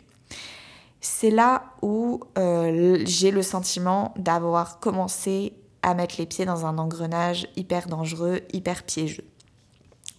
[1.02, 6.78] c'est là où euh, j'ai le sentiment d'avoir commencé à mettre les pieds dans un
[6.78, 9.24] engrenage hyper dangereux, hyper piégeux.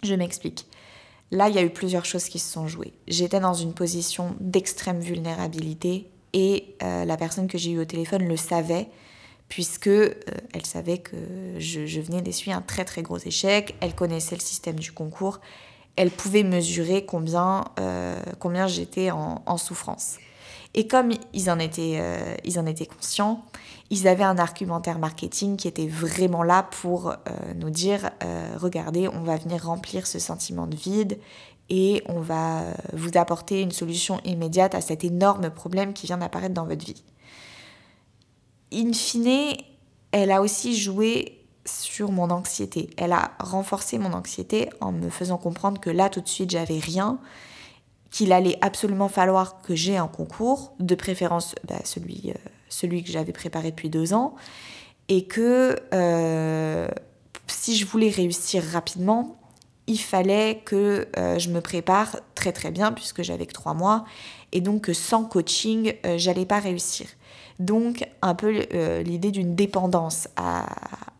[0.02, 0.66] Je m'explique.
[1.30, 2.92] Là, il y a eu plusieurs choses qui se sont jouées.
[3.08, 8.28] J'étais dans une position d'extrême vulnérabilité et euh, la personne que j'ai eue au téléphone
[8.28, 8.88] le savait
[9.48, 10.14] puisque euh,
[10.52, 11.16] elle savait que
[11.56, 15.40] je, venais d'essuyer un très très gros échec, elle connaissait le système du concours,
[15.96, 17.64] elle pouvait mesurer combien,
[18.40, 20.18] combien j'étais en souffrance.
[20.74, 23.44] Et comme ils en étaient, euh, ils en étaient conscients,
[23.90, 27.14] ils avaient un argumentaire marketing qui était vraiment là pour euh,
[27.56, 31.18] nous dire, euh, regardez, on va venir remplir ce sentiment de vide
[31.70, 36.54] et on va vous apporter une solution immédiate à cet énorme problème qui vient d'apparaître
[36.54, 37.02] dans votre vie.
[38.72, 39.56] In fine,
[40.10, 42.90] elle a aussi joué sur mon anxiété.
[42.96, 46.78] Elle a renforcé mon anxiété en me faisant comprendre que là tout de suite j'avais
[46.78, 47.18] rien
[48.14, 52.34] qu'il allait absolument falloir que j'ai un concours, de préférence bah, celui, euh,
[52.68, 54.36] celui que j'avais préparé depuis deux ans,
[55.08, 56.86] et que euh,
[57.48, 59.36] si je voulais réussir rapidement,
[59.88, 64.04] il fallait que euh, je me prépare très très bien puisque j'avais que trois mois,
[64.52, 67.08] et donc sans coaching, j'allais pas réussir.
[67.58, 68.66] Donc un peu
[69.02, 70.66] l'idée d'une dépendance à,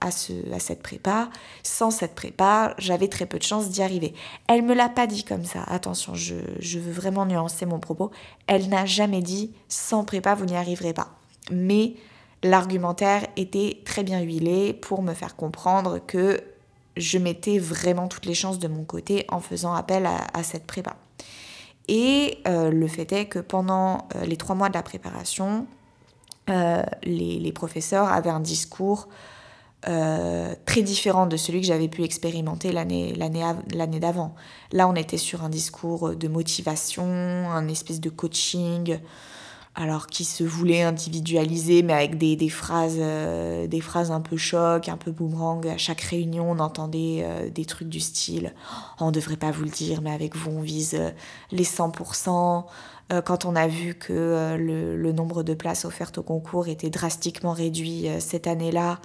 [0.04, 1.30] à, cette prépa.
[1.62, 4.14] Sans cette prépa, j'avais très peu de chances d'y arriver.
[4.48, 5.62] Elle me l'a pas dit comme ça.
[5.66, 6.34] Attention, je,
[6.78, 8.10] veux vraiment nuancer mon propos.
[8.46, 11.14] Elle n'a jamais dit sans prépa, vous n'y arriverez pas.
[11.50, 11.94] Mais
[12.42, 16.40] l'argumentaire était très bien huilé pour me faire comprendre que
[16.96, 20.96] je mettais vraiment toutes les chances de mon côté en faisant appel à, cette prépa.
[21.88, 25.66] Et euh, le fait est que pendant euh, les trois mois de la préparation,
[26.50, 29.08] euh, les, les, professeurs avaient un discours
[29.88, 33.14] euh, très différent de celui que j'avais pu expérimenter l'année
[34.00, 34.34] d'avant.
[34.72, 38.98] Là, on était sur un discours de motivation, un espèce de coaching,
[39.74, 44.36] alors qui se voulait individualiser, mais avec des, des phrases, euh, des phrases un peu
[44.36, 45.66] choc, un peu boomerang.
[45.66, 48.52] À chaque réunion, on entendait des trucs du style
[49.00, 51.00] On ne devrait pas vous le dire, mais avec vous, on vise
[51.52, 52.64] les 100%.
[53.24, 57.52] Quand on a vu que le, le, nombre de places offertes au concours était drastiquement
[57.52, 58.98] réduit cette année-là,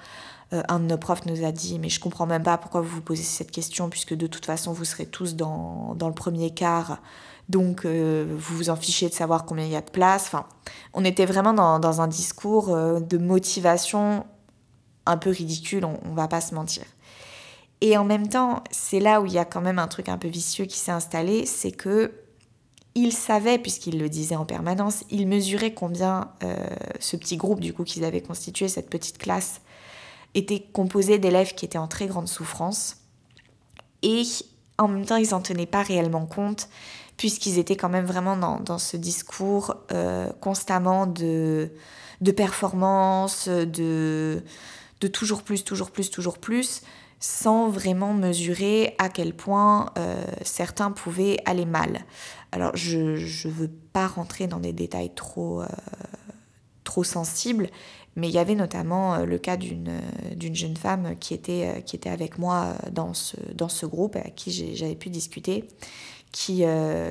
[0.51, 2.87] euh, un de nos profs nous a dit mais je comprends même pas pourquoi vous
[2.87, 6.49] vous posez cette question puisque de toute façon vous serez tous dans, dans le premier
[6.49, 7.01] quart
[7.49, 10.25] donc euh, vous vous en fichez de savoir combien il y a de place.
[10.27, 10.45] Enfin,
[10.93, 14.25] on était vraiment dans, dans un discours euh, de motivation
[15.05, 16.83] un peu ridicule, on, on va pas se mentir.
[17.81, 20.17] Et en même temps, c'est là où il y a quand même un truc un
[20.17, 22.11] peu vicieux qui s'est installé, c'est que
[22.99, 26.31] il savait, puisqu'il le disait en permanence, il mesurait combien
[26.99, 29.61] ce petit groupe du coup qu'ils avaient constitué, cette petite classe,
[30.35, 32.97] était composé d'élèves qui étaient en très grande souffrance.
[34.03, 34.23] Et
[34.77, 36.69] en même temps, ils n'en tenaient pas réellement compte,
[37.17, 41.69] puisqu'ils étaient quand même vraiment dans, ce discours euh, constamment de,
[42.35, 44.43] performance, de,
[45.01, 46.81] de toujours plus, toujours plus, toujours plus,
[47.19, 52.05] sans vraiment mesurer à quel point euh, certains pouvaient aller mal.
[52.51, 52.97] Alors, je
[53.47, 55.67] ne veux pas rentrer dans des détails trop, euh,
[56.83, 57.69] trop sensibles,
[58.15, 61.95] mais il y avait notamment euh, le cas euh, d'une jeune femme qui était, qui
[61.95, 65.65] était avec moi dans ce, dans ce groupe, avec qui j'avais pu discuter,
[66.31, 66.63] qui,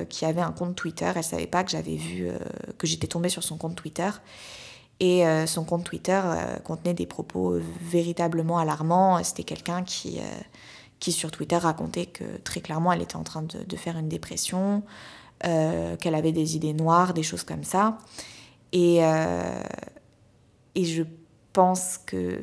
[0.09, 1.07] qui avait un compte Twitter.
[1.07, 2.29] Elle ne savait pas que j'avais vu,
[2.77, 4.09] que j'étais tombée sur son compte Twitter.
[5.01, 6.21] Et son compte Twitter
[6.63, 9.21] contenait des propos véritablement alarmants.
[9.21, 10.19] C'était quelqu'un qui,
[11.01, 14.07] qui, sur Twitter, racontait que très clairement, elle était en train de, de faire une
[14.07, 14.83] dépression,
[15.41, 17.97] qu'elle avait des idées noires, des choses comme ça.
[18.71, 18.97] Et,
[20.75, 21.03] et je
[21.53, 22.39] pense que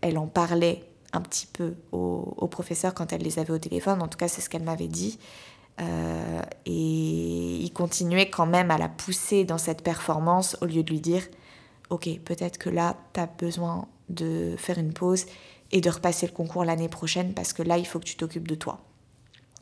[0.00, 4.02] elle en parlait un petit peu aux, aux, professeurs quand elle les avait au téléphone.
[4.02, 5.18] En tout cas, c'est ce qu'elle m'avait dit.
[5.80, 10.90] Euh, et il continuait quand même à la pousser dans cette performance au lieu de
[10.90, 11.22] lui dire
[11.90, 15.26] Ok, peut-être que là, tu as besoin de faire une pause
[15.72, 18.48] et de repasser le concours l'année prochaine parce que là, il faut que tu t'occupes
[18.48, 18.80] de toi.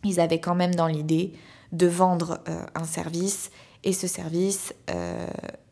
[0.05, 1.33] Ils avaient quand même dans l'idée
[1.73, 3.51] de vendre euh, un service
[3.85, 5.27] et ce service euh,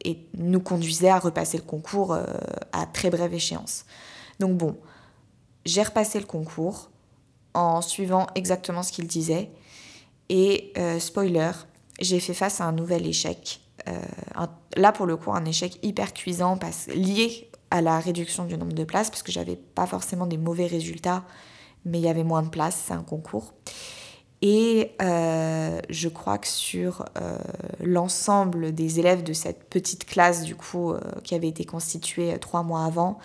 [0.05, 2.25] et nous conduisait à repasser le concours euh,
[2.73, 3.85] à très brève échéance.
[4.41, 4.77] Donc bon,
[5.65, 6.91] j'ai repassé le concours
[7.55, 9.51] en suivant exactement ce qu'il disait.
[10.29, 11.51] Et euh, spoiler,
[12.01, 13.61] j'ai fait face à un nouvel échec
[14.77, 18.75] là pour le coup un échec hyper cuisant parce, lié à la réduction du nombre
[18.75, 21.25] de places parce que j'avais pas forcément des mauvais résultats
[21.85, 23.55] mais il y avait moins de places, c'est un concours.
[24.43, 27.37] Et euh, je crois que sur euh,
[27.81, 32.63] l'ensemble des élèves de cette petite classe, du coup, euh, qui avait été constituée trois
[32.63, 33.19] mois avant,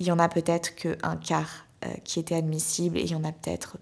[0.00, 1.64] il y en a peut-être qu'un quart
[2.02, 3.76] qui était admissible et il y en a peut-être.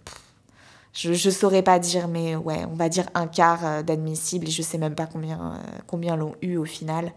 [0.92, 4.60] Je ne saurais pas dire, mais ouais, on va dire un quart d'admissible et je
[4.60, 7.12] sais même pas combien, combien l'ont eu au final.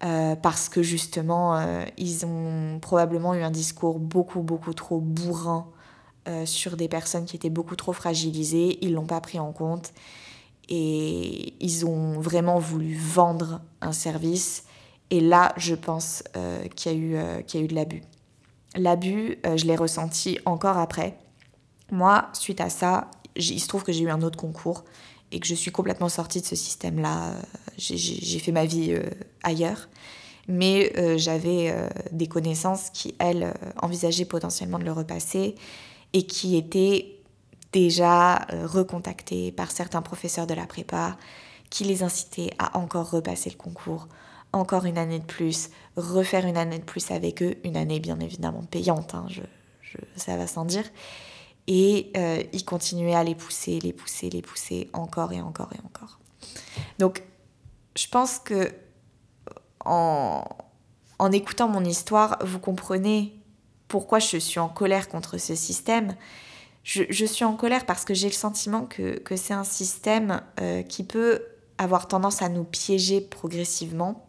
[0.00, 1.62] parce que justement,
[1.98, 5.68] ils ont probablement eu un discours beaucoup, beaucoup trop bourrin
[6.28, 8.78] euh, sur des personnes qui étaient beaucoup trop fragilisées.
[8.80, 9.92] Ils l'ont pas pris en compte
[10.68, 14.62] et ils ont vraiment voulu vendre un service.
[15.10, 18.02] Et là, je pense euh, qu'il y, eu, euh, y a eu de l'abus.
[18.76, 21.18] L'abus, je l'ai ressenti encore après.
[21.90, 24.84] Moi, suite à ça, il se trouve que j'ai eu un autre concours
[25.32, 27.34] et que je suis complètement sortie de ce système-là.
[27.78, 28.96] J'ai fait ma vie
[29.42, 29.88] ailleurs.
[30.46, 31.74] Mais j'avais
[32.12, 35.56] des connaissances qui, elles, envisageaient potentiellement de le repasser
[36.12, 37.22] et qui étaient
[37.72, 41.16] déjà euh, recontactés par certains professeurs de la prépa
[41.70, 44.08] qui les incitaient à encore repasser le concours,
[44.52, 48.20] encore une année de plus, refaire une année de plus avec eux, une année bien
[48.20, 49.26] évidemment payante, hein,
[50.16, 50.84] ça va sans dire.
[51.66, 55.80] Et euh, ils continuaient à les pousser, les pousser, les pousser encore et encore et
[55.86, 56.18] encore.
[56.98, 57.22] Donc
[57.96, 58.70] je pense que
[59.84, 60.44] en,
[61.18, 63.32] en écoutant mon histoire, vous comprenez
[63.92, 66.16] pourquoi je suis en colère contre ce système.
[66.82, 71.04] Je, suis en colère parce que j'ai le sentiment que, c'est un système euh, qui
[71.04, 71.42] peut
[71.76, 74.26] avoir tendance à nous piéger progressivement,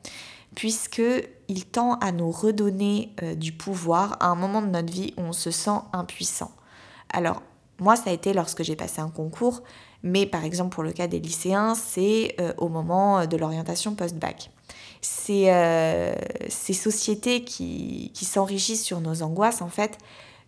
[0.53, 5.21] puisqu'il tend à nous redonner euh, du pouvoir à un moment de notre vie où
[5.21, 6.51] on se sent impuissant.
[7.13, 7.41] Alors,
[7.79, 9.63] moi, ça a été lorsque j'ai passé un concours,
[10.03, 14.51] mais par exemple pour le cas des lycéens, c'est euh, au moment de l'orientation post-bac
[15.03, 16.15] ces, euh,
[16.47, 19.97] ces sociétés qui, qui s'enrichissent sur nos angoisses, en fait,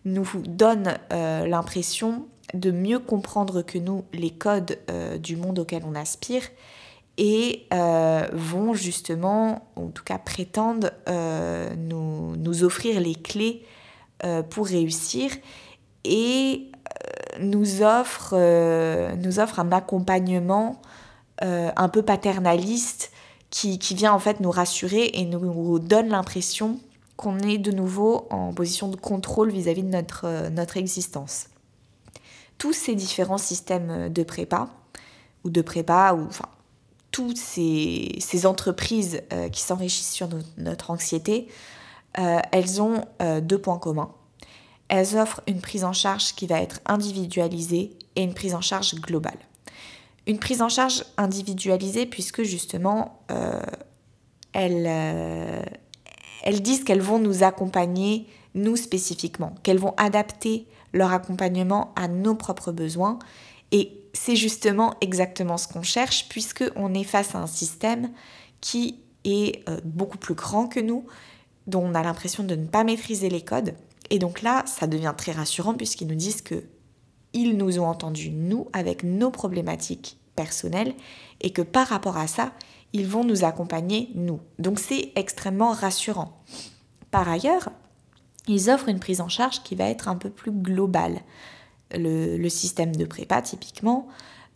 [0.06, 5.84] nous donnent euh, l'impression de mieux comprendre que nous les codes euh, du monde auquel
[5.86, 6.44] on aspire
[7.18, 7.68] et
[8.34, 13.66] vont justement, en tout cas prétendent, nous, nous, offrir les clés
[14.50, 15.32] pour réussir
[16.04, 16.72] et
[17.40, 18.36] nous offrent,
[19.16, 20.82] nous offre un accompagnement
[21.40, 23.14] un peu paternaliste
[23.56, 26.78] qui, vient en fait nous rassurer et nous donne l'impression
[27.16, 31.48] qu'on est de nouveau en position de contrôle vis-à-vis de notre, euh, notre existence.
[32.58, 34.68] Tous ces différents systèmes de prépa,
[35.46, 36.50] ou de prépa, ou enfin,
[37.12, 41.48] toutes ces, entreprises euh, qui s'enrichissent sur notre anxiété,
[42.20, 43.06] euh, elles ont
[43.42, 44.12] deux points communs.
[44.90, 48.96] Elles offrent une prise en charge qui va être individualisée et une prise en charge
[48.96, 49.40] globale
[50.28, 53.62] une prise en charge individualisée puisque justement euh,
[54.56, 55.62] euh,
[56.44, 62.36] elles, disent qu'elles vont nous accompagner, nous spécifiquement, qu'elles vont adapter leur accompagnement à nos
[62.36, 63.20] propres besoins.
[63.72, 68.12] Et c'est justement exactement ce qu'on cherche puisqu'on est face à un système
[68.62, 71.06] qui est euh, beaucoup plus grand que nous,
[71.68, 73.76] dont on a l'impression de ne pas maîtriser les codes.
[74.10, 76.64] Et donc là, ça devient très rassurant puisqu'ils nous disent que
[77.36, 80.96] ils nous ont entendus, nous, avec nos problématiques personnelles,
[81.42, 82.54] et que par rapport à ça,
[82.94, 84.40] ils vont nous accompagner, nous.
[84.58, 86.42] Donc c'est extrêmement rassurant.
[87.12, 87.70] Par ailleurs,
[88.48, 91.22] ils offrent une prise en charge qui va être un peu plus globale.
[91.94, 94.08] Le, système de prépa, typiquement,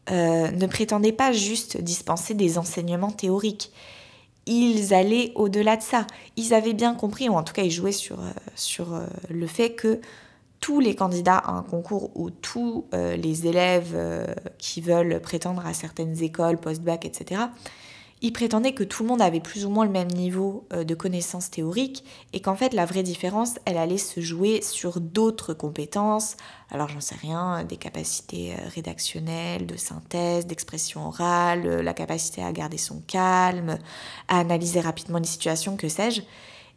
[0.10, 3.72] euh, ne prétendait pas juste dispenser des enseignements théoriques.
[4.46, 6.08] Ils allaient au-delà de ça.
[6.38, 9.48] Ils avaient bien compris, ou en tout cas ils jouaient sur, euh, sur euh, le
[9.48, 10.00] fait que
[10.69, 14.27] tous les candidats à un concours ou tous euh, les élèves euh,
[14.60, 17.41] qui veulent prétendre à certaines écoles, post-bac, etc.,
[18.21, 20.93] ils prétendaient que tout le monde avait plus ou moins le même niveau euh, de
[20.93, 22.03] connaissances théoriques
[22.34, 26.38] et qu'en fait la vraie différence, elle allait se jouer sur d'autres compétences,
[26.69, 32.78] alors j'en sais rien, des capacités rédactionnelles, de synthèse, d'expression orale, la capacité à garder
[32.78, 33.80] son calme,
[34.28, 36.22] à analyser rapidement une situation, que sais-je.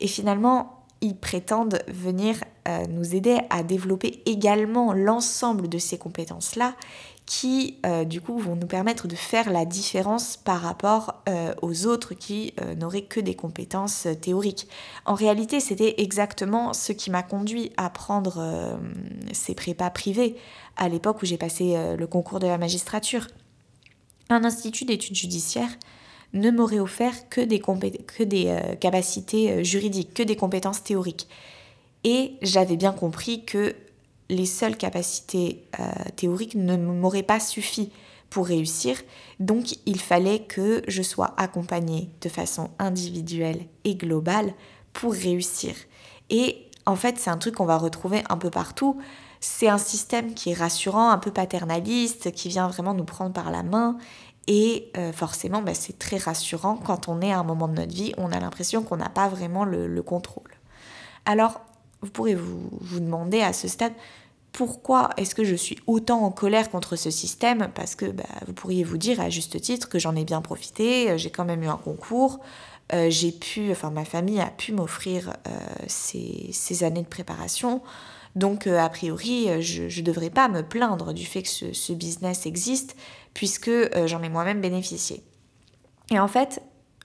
[0.01, 2.37] Et finalement, ils prétendent venir
[2.69, 6.75] euh, nous aider à développer également l'ensemble de ces compétences-là
[7.27, 11.87] qui, euh, du coup, vont nous permettre de faire la différence par rapport euh, aux
[11.87, 14.69] autres qui n'auraient que des compétences théoriques.
[15.05, 18.79] En réalité, c'était exactement ce qui m'a conduit à prendre
[19.33, 20.37] ces prépas privés
[20.77, 23.27] à l'époque où j'ai passé le concours de la magistrature.
[24.31, 25.71] Un institut d'études judiciaires
[26.33, 27.61] ne m'aurait offert que des,
[28.47, 31.29] euh, capacités euh, juridiques, que des compétences théoriques.
[32.05, 33.75] Et j'avais bien compris que
[34.29, 35.85] les seules capacités euh,
[36.17, 37.91] théoriques ne m'auraient pas suffi
[38.31, 38.97] pour réussir,
[39.41, 44.55] donc il fallait que je sois accompagnée de façon individuelle et globale
[44.95, 45.75] pour réussir.
[46.31, 48.99] Et en fait, c'est un truc qu'on va retrouver un peu partout.
[49.41, 53.51] C'est un système qui est rassurant, un peu paternaliste, qui vient vraiment nous prendre par
[53.51, 53.99] la main.
[54.49, 57.95] Et euh, forcément, bah, c'est très rassurant quand on est à un moment de notre
[57.95, 60.51] vie, on a l'impression qu'on n'a pas vraiment le, contrôle.
[61.27, 61.61] Alors,
[62.01, 63.93] vous pourrez vous, vous demander à ce stade,
[64.53, 67.71] pourquoi est-ce que je suis autant en colère contre ce système?
[67.75, 71.11] Parce que bah, vous pourriez vous dire à juste titre que j'en ai bien profité,
[71.11, 72.41] euh, j'ai quand même eu un concours,
[72.93, 75.51] euh, j'ai pu, enfin ma famille a pu m'offrir euh,
[75.87, 77.81] ces, années de préparation.
[78.37, 82.97] Donc a priori, je ne devrais pas me plaindre du fait que ce business existe
[83.35, 83.71] puisque
[84.07, 85.23] j'en ai moi-même bénéficié.
[86.11, 86.63] Et en fait,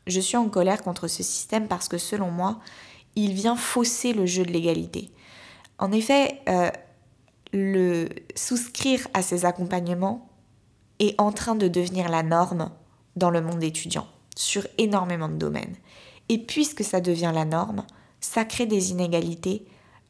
[0.07, 2.59] je suis en colère contre ce système parce que selon moi,
[3.15, 5.11] il vient fausser le jeu de l'égalité.
[5.79, 6.41] En effet,
[7.53, 10.29] le souscrire à ces accompagnements
[10.99, 12.71] est en train de devenir la norme
[13.15, 15.75] dans le monde étudiant, sur énormément de domaines.
[16.29, 17.85] Et puisque ça devient la norme,
[18.19, 19.65] ça crée des inégalités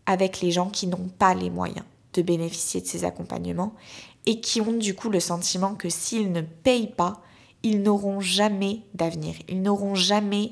[0.05, 3.73] avec les gens qui n'ont pas les moyens de bénéficier de ces accompagnements
[4.27, 7.21] et qui ont du coup le sentiment que s'ils ne payent pas,
[7.63, 10.51] ils n'auront jamais d'avenir, ils n'auront jamais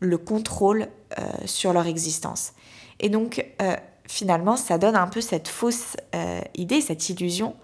[0.00, 2.52] le contrôle euh, sur leur existence.
[2.98, 3.76] Et donc, euh,
[4.08, 7.54] finalement, ça donne un peu cette fausse euh, idée, cette illusion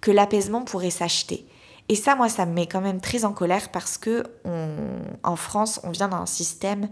[0.00, 1.46] que l'apaisement pourrait s'acheter.
[1.88, 4.22] Et ça, moi, ça me met quand même très en colère parce que
[5.24, 6.90] en France, on vient d'un système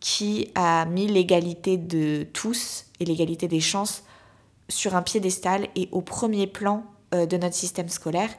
[0.00, 4.04] qui a mis l'égalité de tous et l'égalité des chances
[4.68, 8.30] sur un piédestal et au premier plan de notre système scolaire.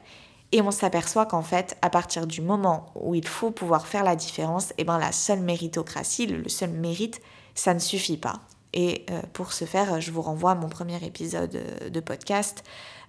[0.52, 4.16] Et on s'aperçoit qu'en fait, à partir du moment où il faut pouvoir faire la
[4.16, 7.20] différence, eh ben la seule méritocratie, le seul mérite,
[7.54, 8.40] ça ne suffit pas.
[8.72, 12.64] Et euh, pour ce faire, je vous renvoie à mon premier épisode euh, de podcast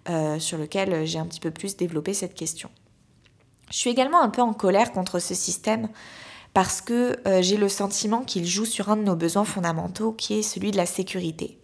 [0.10, 2.70] euh, sur lequel j'ai un petit peu plus développé cette question.
[3.70, 5.88] Je suis également un peu en colère contre ce système
[6.54, 10.42] parce que j'ai le sentiment qu'il joue sur un de nos besoins fondamentaux qui est
[10.42, 11.58] celui de la sécurité.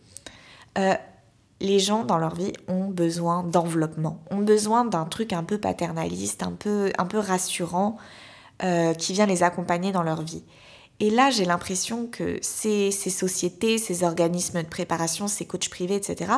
[1.59, 6.43] Les gens dans leur vie ont besoin d'enveloppement, ont besoin d'un truc un peu paternaliste,
[6.43, 7.97] un peu, un peu rassurant
[8.97, 10.43] qui vient les accompagner dans leur vie.
[10.99, 16.31] Et là, j'ai l'impression que ces, sociétés, ces organismes de préparation, ces coachs privés, etc.,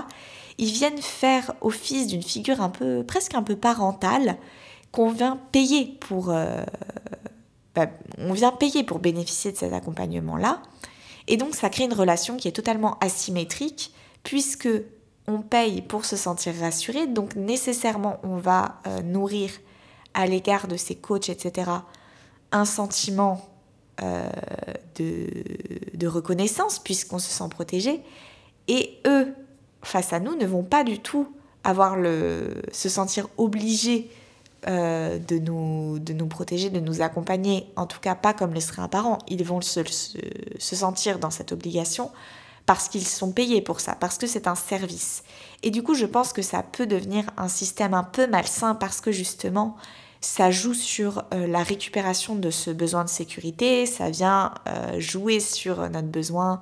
[0.58, 4.38] ils viennent faire office d'une figure un peu, presque un peu parentale,
[4.92, 6.64] qu'on vient payer pour, euh,
[7.74, 10.62] bah, on vient payer pour bénéficier de cet accompagnement-là.
[11.28, 13.94] Et donc, ça crée une relation qui est totalement asymétrique,
[14.24, 14.68] puisque
[15.30, 19.52] on paye pour se sentir rassuré, donc nécessairement, on va euh, nourrir
[20.14, 21.70] à l'égard de ces coachs, etc.,
[22.52, 23.48] un sentiment
[24.02, 24.28] euh,
[24.96, 28.02] de, reconnaissance puisqu'on se sent protégé.
[28.68, 29.34] Et eux,
[29.84, 31.28] face à nous, ne vont pas du tout
[31.64, 34.10] avoir le, se sentir obligés
[34.68, 38.60] euh, de, nous, de nous protéger, de nous accompagner, en tout cas pas comme le
[38.60, 39.20] serait un parent.
[39.28, 42.10] Ils vont se, se sentir dans cette obligation
[42.70, 45.24] parce qu'ils sont payés pour ça, parce que c'est un service.
[45.64, 49.02] Et du coup, je pense que ça peut devenir un système un peu malsain parce
[49.02, 49.76] que justement,
[50.22, 55.40] ça joue sur euh, la récupération de ce besoin de sécurité, ça vient euh, jouer
[55.40, 56.62] sur notre besoin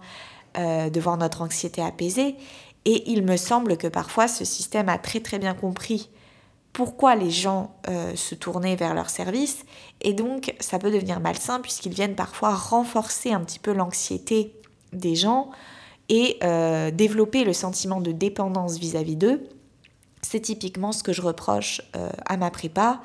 [0.57, 2.37] euh, de voir notre anxiété apaisée.
[2.85, 6.09] Et il me semble que parfois ce système a très très bien compris
[6.71, 7.75] pourquoi les gens
[8.15, 9.65] se tournaient vers leur service.
[9.99, 14.53] Et donc ça peut devenir malsain puisqu'ils viennent parfois renforcer un petit peu l'anxiété
[14.93, 15.51] des gens
[16.09, 16.39] et
[16.93, 19.47] développer le sentiment de dépendance vis-à-vis d'eux.
[20.21, 21.81] C'est typiquement ce que je reproche
[22.25, 23.01] à ma prépa.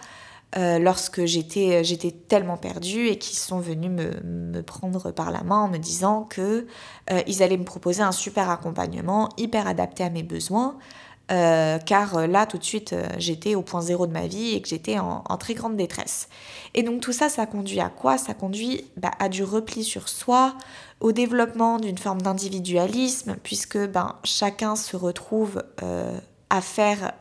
[0.59, 1.83] Euh, lorsque j'étais,
[2.29, 6.67] tellement perdue et qu'ils sont venus me, prendre par la main en me disant que
[7.11, 10.77] euh, ils allaient me proposer un super accompagnement hyper adapté à mes besoins.
[11.33, 14.69] Euh, car là tout de suite j'étais au point zéro de ma vie et que
[14.69, 16.29] j'étais en, très grande détresse.
[16.75, 18.19] Et donc tout ça, ça conduit à quoi?
[18.19, 20.55] Ça conduit bah, à du repli sur soi,
[21.01, 25.63] au développement d'une forme d'individualisme, puisque ben, chacun se retrouve
[26.51, 27.13] à faire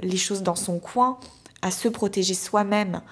[0.00, 1.18] les choses dans son coin,
[1.62, 3.02] à se protéger soi-même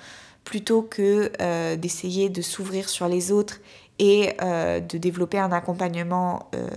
[0.45, 3.61] plutôt que euh, d'essayer de s'ouvrir sur les autres
[3.99, 6.69] et euh, de développer un accompagnement euh,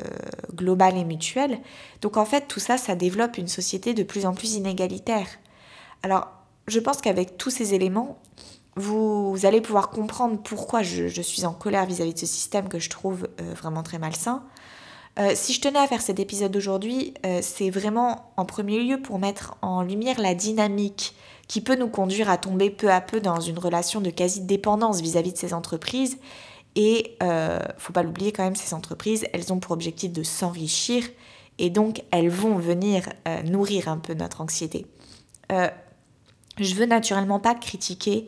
[0.53, 1.59] global et mutuel.
[2.01, 5.27] Donc en fait, tout ça, ça développe une société de plus en plus inégalitaire.
[6.03, 6.27] Alors,
[6.67, 8.19] je pense qu'avec tous ces éléments,
[8.75, 12.91] vous, allez pouvoir comprendre pourquoi je, suis en colère vis-à-vis de ce système que je
[12.91, 14.43] trouve vraiment très malsain.
[15.33, 19.55] si je tenais à faire cet épisode d'aujourd'hui, c'est vraiment en premier lieu pour mettre
[19.63, 21.15] en lumière la dynamique
[21.47, 25.33] qui peut nous conduire à tomber peu à peu dans une relation de quasi-dépendance vis-à-vis
[25.33, 26.17] de ces entreprises.
[26.79, 31.03] Et euh, faut pas l'oublier quand même, ces entreprises, elles ont pour objectif de s'enrichir
[31.57, 34.85] et donc elles vont venir euh, nourrir un peu notre anxiété.
[35.51, 35.69] Euh,
[36.59, 38.27] Je veux naturellement pas critiquer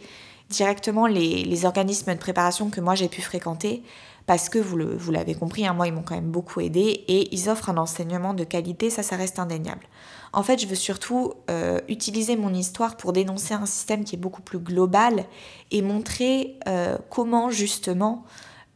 [0.50, 3.84] directement les, organismes de préparation que moi j'ai pu fréquenter,
[4.26, 7.50] parce que vous l'avez compris, hein, moi ils m'ont quand même beaucoup aidé et ils
[7.50, 9.86] offrent un enseignement de qualité, ça ça reste indéniable.
[10.34, 14.20] En fait, je veux surtout euh, utiliser mon histoire pour dénoncer un système qui est
[14.20, 15.26] beaucoup plus global
[15.72, 18.26] et montrer euh, comment justement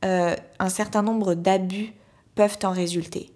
[0.03, 1.93] euh, un certain nombre d'abus
[2.35, 3.29] peuvent en résulter.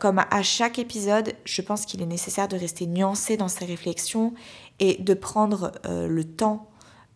[0.00, 4.34] comme à chaque épisode, je pense qu'il est nécessaire de rester nuancé dans ses réflexions
[4.80, 6.68] et de prendre le temps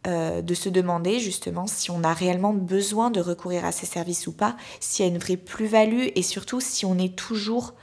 [0.06, 4.32] de se demander justement si on a réellement besoin de recourir à ces services ou
[4.32, 7.74] pas, s'il y a une vraie plus-value et surtout si on est toujours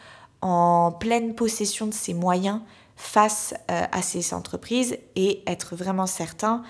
[0.42, 2.62] en pleine possession de ses moyens
[2.96, 6.64] face euh, à ces entreprises et être vraiment certain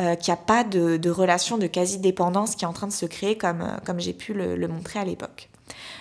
[0.00, 3.06] euh, qu'il n'y a pas de, relation de quasi-dépendance qui est en train de se
[3.06, 5.48] créer comme, euh, comme j'ai pu le, montrer à l'époque.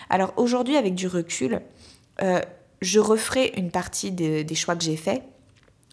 [0.09, 1.61] Alors aujourd'hui, avec du recul,
[2.81, 5.23] je referai une partie des choix que j'ai faits.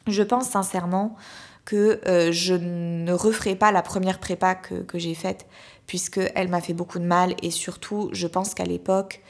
[0.07, 1.17] Je pense sincèrement
[1.65, 2.01] que
[2.31, 5.47] je ne referai pas la première prépa que, que j'ai faite
[5.87, 9.23] puisqu'elle m'a fait beaucoup de mal et surtout, je pense qu'à l'époque,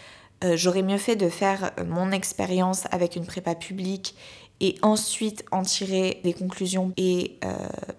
[0.45, 4.17] euh, j'aurais mieux fait de faire euh, mon expérience avec une prépa publique
[4.61, 7.55] et ensuite en tirer des conclusions et euh,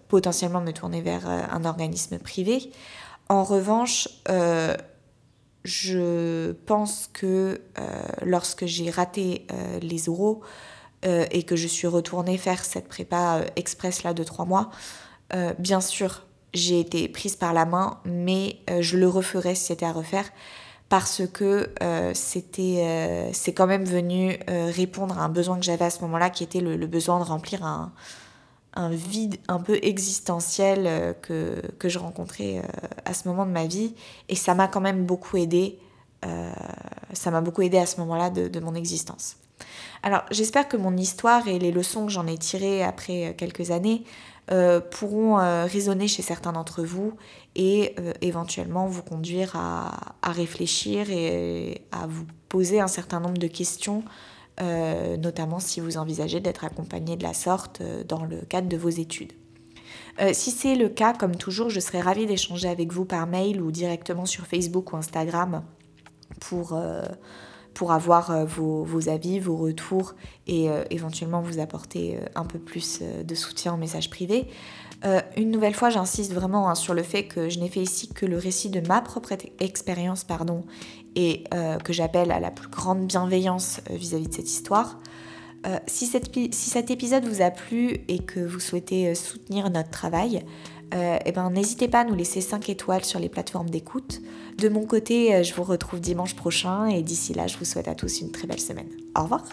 [0.08, 2.72] potentiellement me tourner vers un organisme privé.
[3.28, 4.08] En revanche,
[5.66, 7.60] je pense que
[8.22, 9.46] lorsque j'ai raté
[9.82, 10.42] les oraux
[11.04, 14.70] et que je suis retournée faire cette prépa express là de trois mois,
[15.58, 19.92] bien sûr, j'ai été prise par la main, mais je le referais si c'était à
[19.92, 20.30] refaire
[20.94, 25.86] parce que euh, euh, c'est quand même venu euh, répondre à un besoin que j'avais
[25.86, 27.92] à ce moment-là, qui était le, besoin de remplir un,
[28.92, 32.62] vide un peu existentiel que, je rencontrais
[33.06, 33.96] à ce moment de ma vie.
[34.30, 35.80] Et ça m'a quand même beaucoup aidé.
[37.14, 39.38] ça m'a beaucoup aidé à ce moment-là de mon existence.
[40.04, 44.04] Alors j'espère que mon histoire et les leçons que j'en ai tirées après quelques années
[44.52, 47.14] euh, pourront euh, résonner chez certains d'entre vous
[47.56, 53.48] et euh, éventuellement vous conduire à, réfléchir et à vous poser un certain nombre de
[53.48, 54.04] questions,
[54.60, 59.34] notamment si vous envisagez d'être accompagné de la sorte dans le cadre de vos études.
[60.32, 63.72] si c'est le cas, comme toujours, je serais ravie d'échanger avec vous par mail ou
[63.72, 65.64] directement sur Facebook ou Instagram
[66.40, 66.78] pour
[67.74, 70.14] pour avoir euh, vos, avis, vos retours
[70.48, 74.48] et euh, éventuellement vous apporter euh, un peu plus de soutien en message privé.
[75.36, 78.26] une nouvelle fois, j'insiste vraiment hein, sur le fait que je n'ai fait ici que
[78.26, 80.64] le récit de ma propre expérience pardon,
[81.16, 81.44] et
[81.84, 85.00] que j'appelle à la plus grande bienveillance vis-à-vis de cette histoire.
[85.88, 90.46] si, si, cet épisode vous a plu et que vous souhaitez soutenir notre travail,
[90.94, 94.22] eh ben, n'hésitez pas à nous laisser 5 étoiles sur les plateformes d'écoute.
[94.58, 97.88] De mon côté, euh, je vous retrouve dimanche prochain et d'ici là, je vous souhaite
[97.88, 98.90] à tous une très belle semaine.
[99.18, 99.44] Au revoir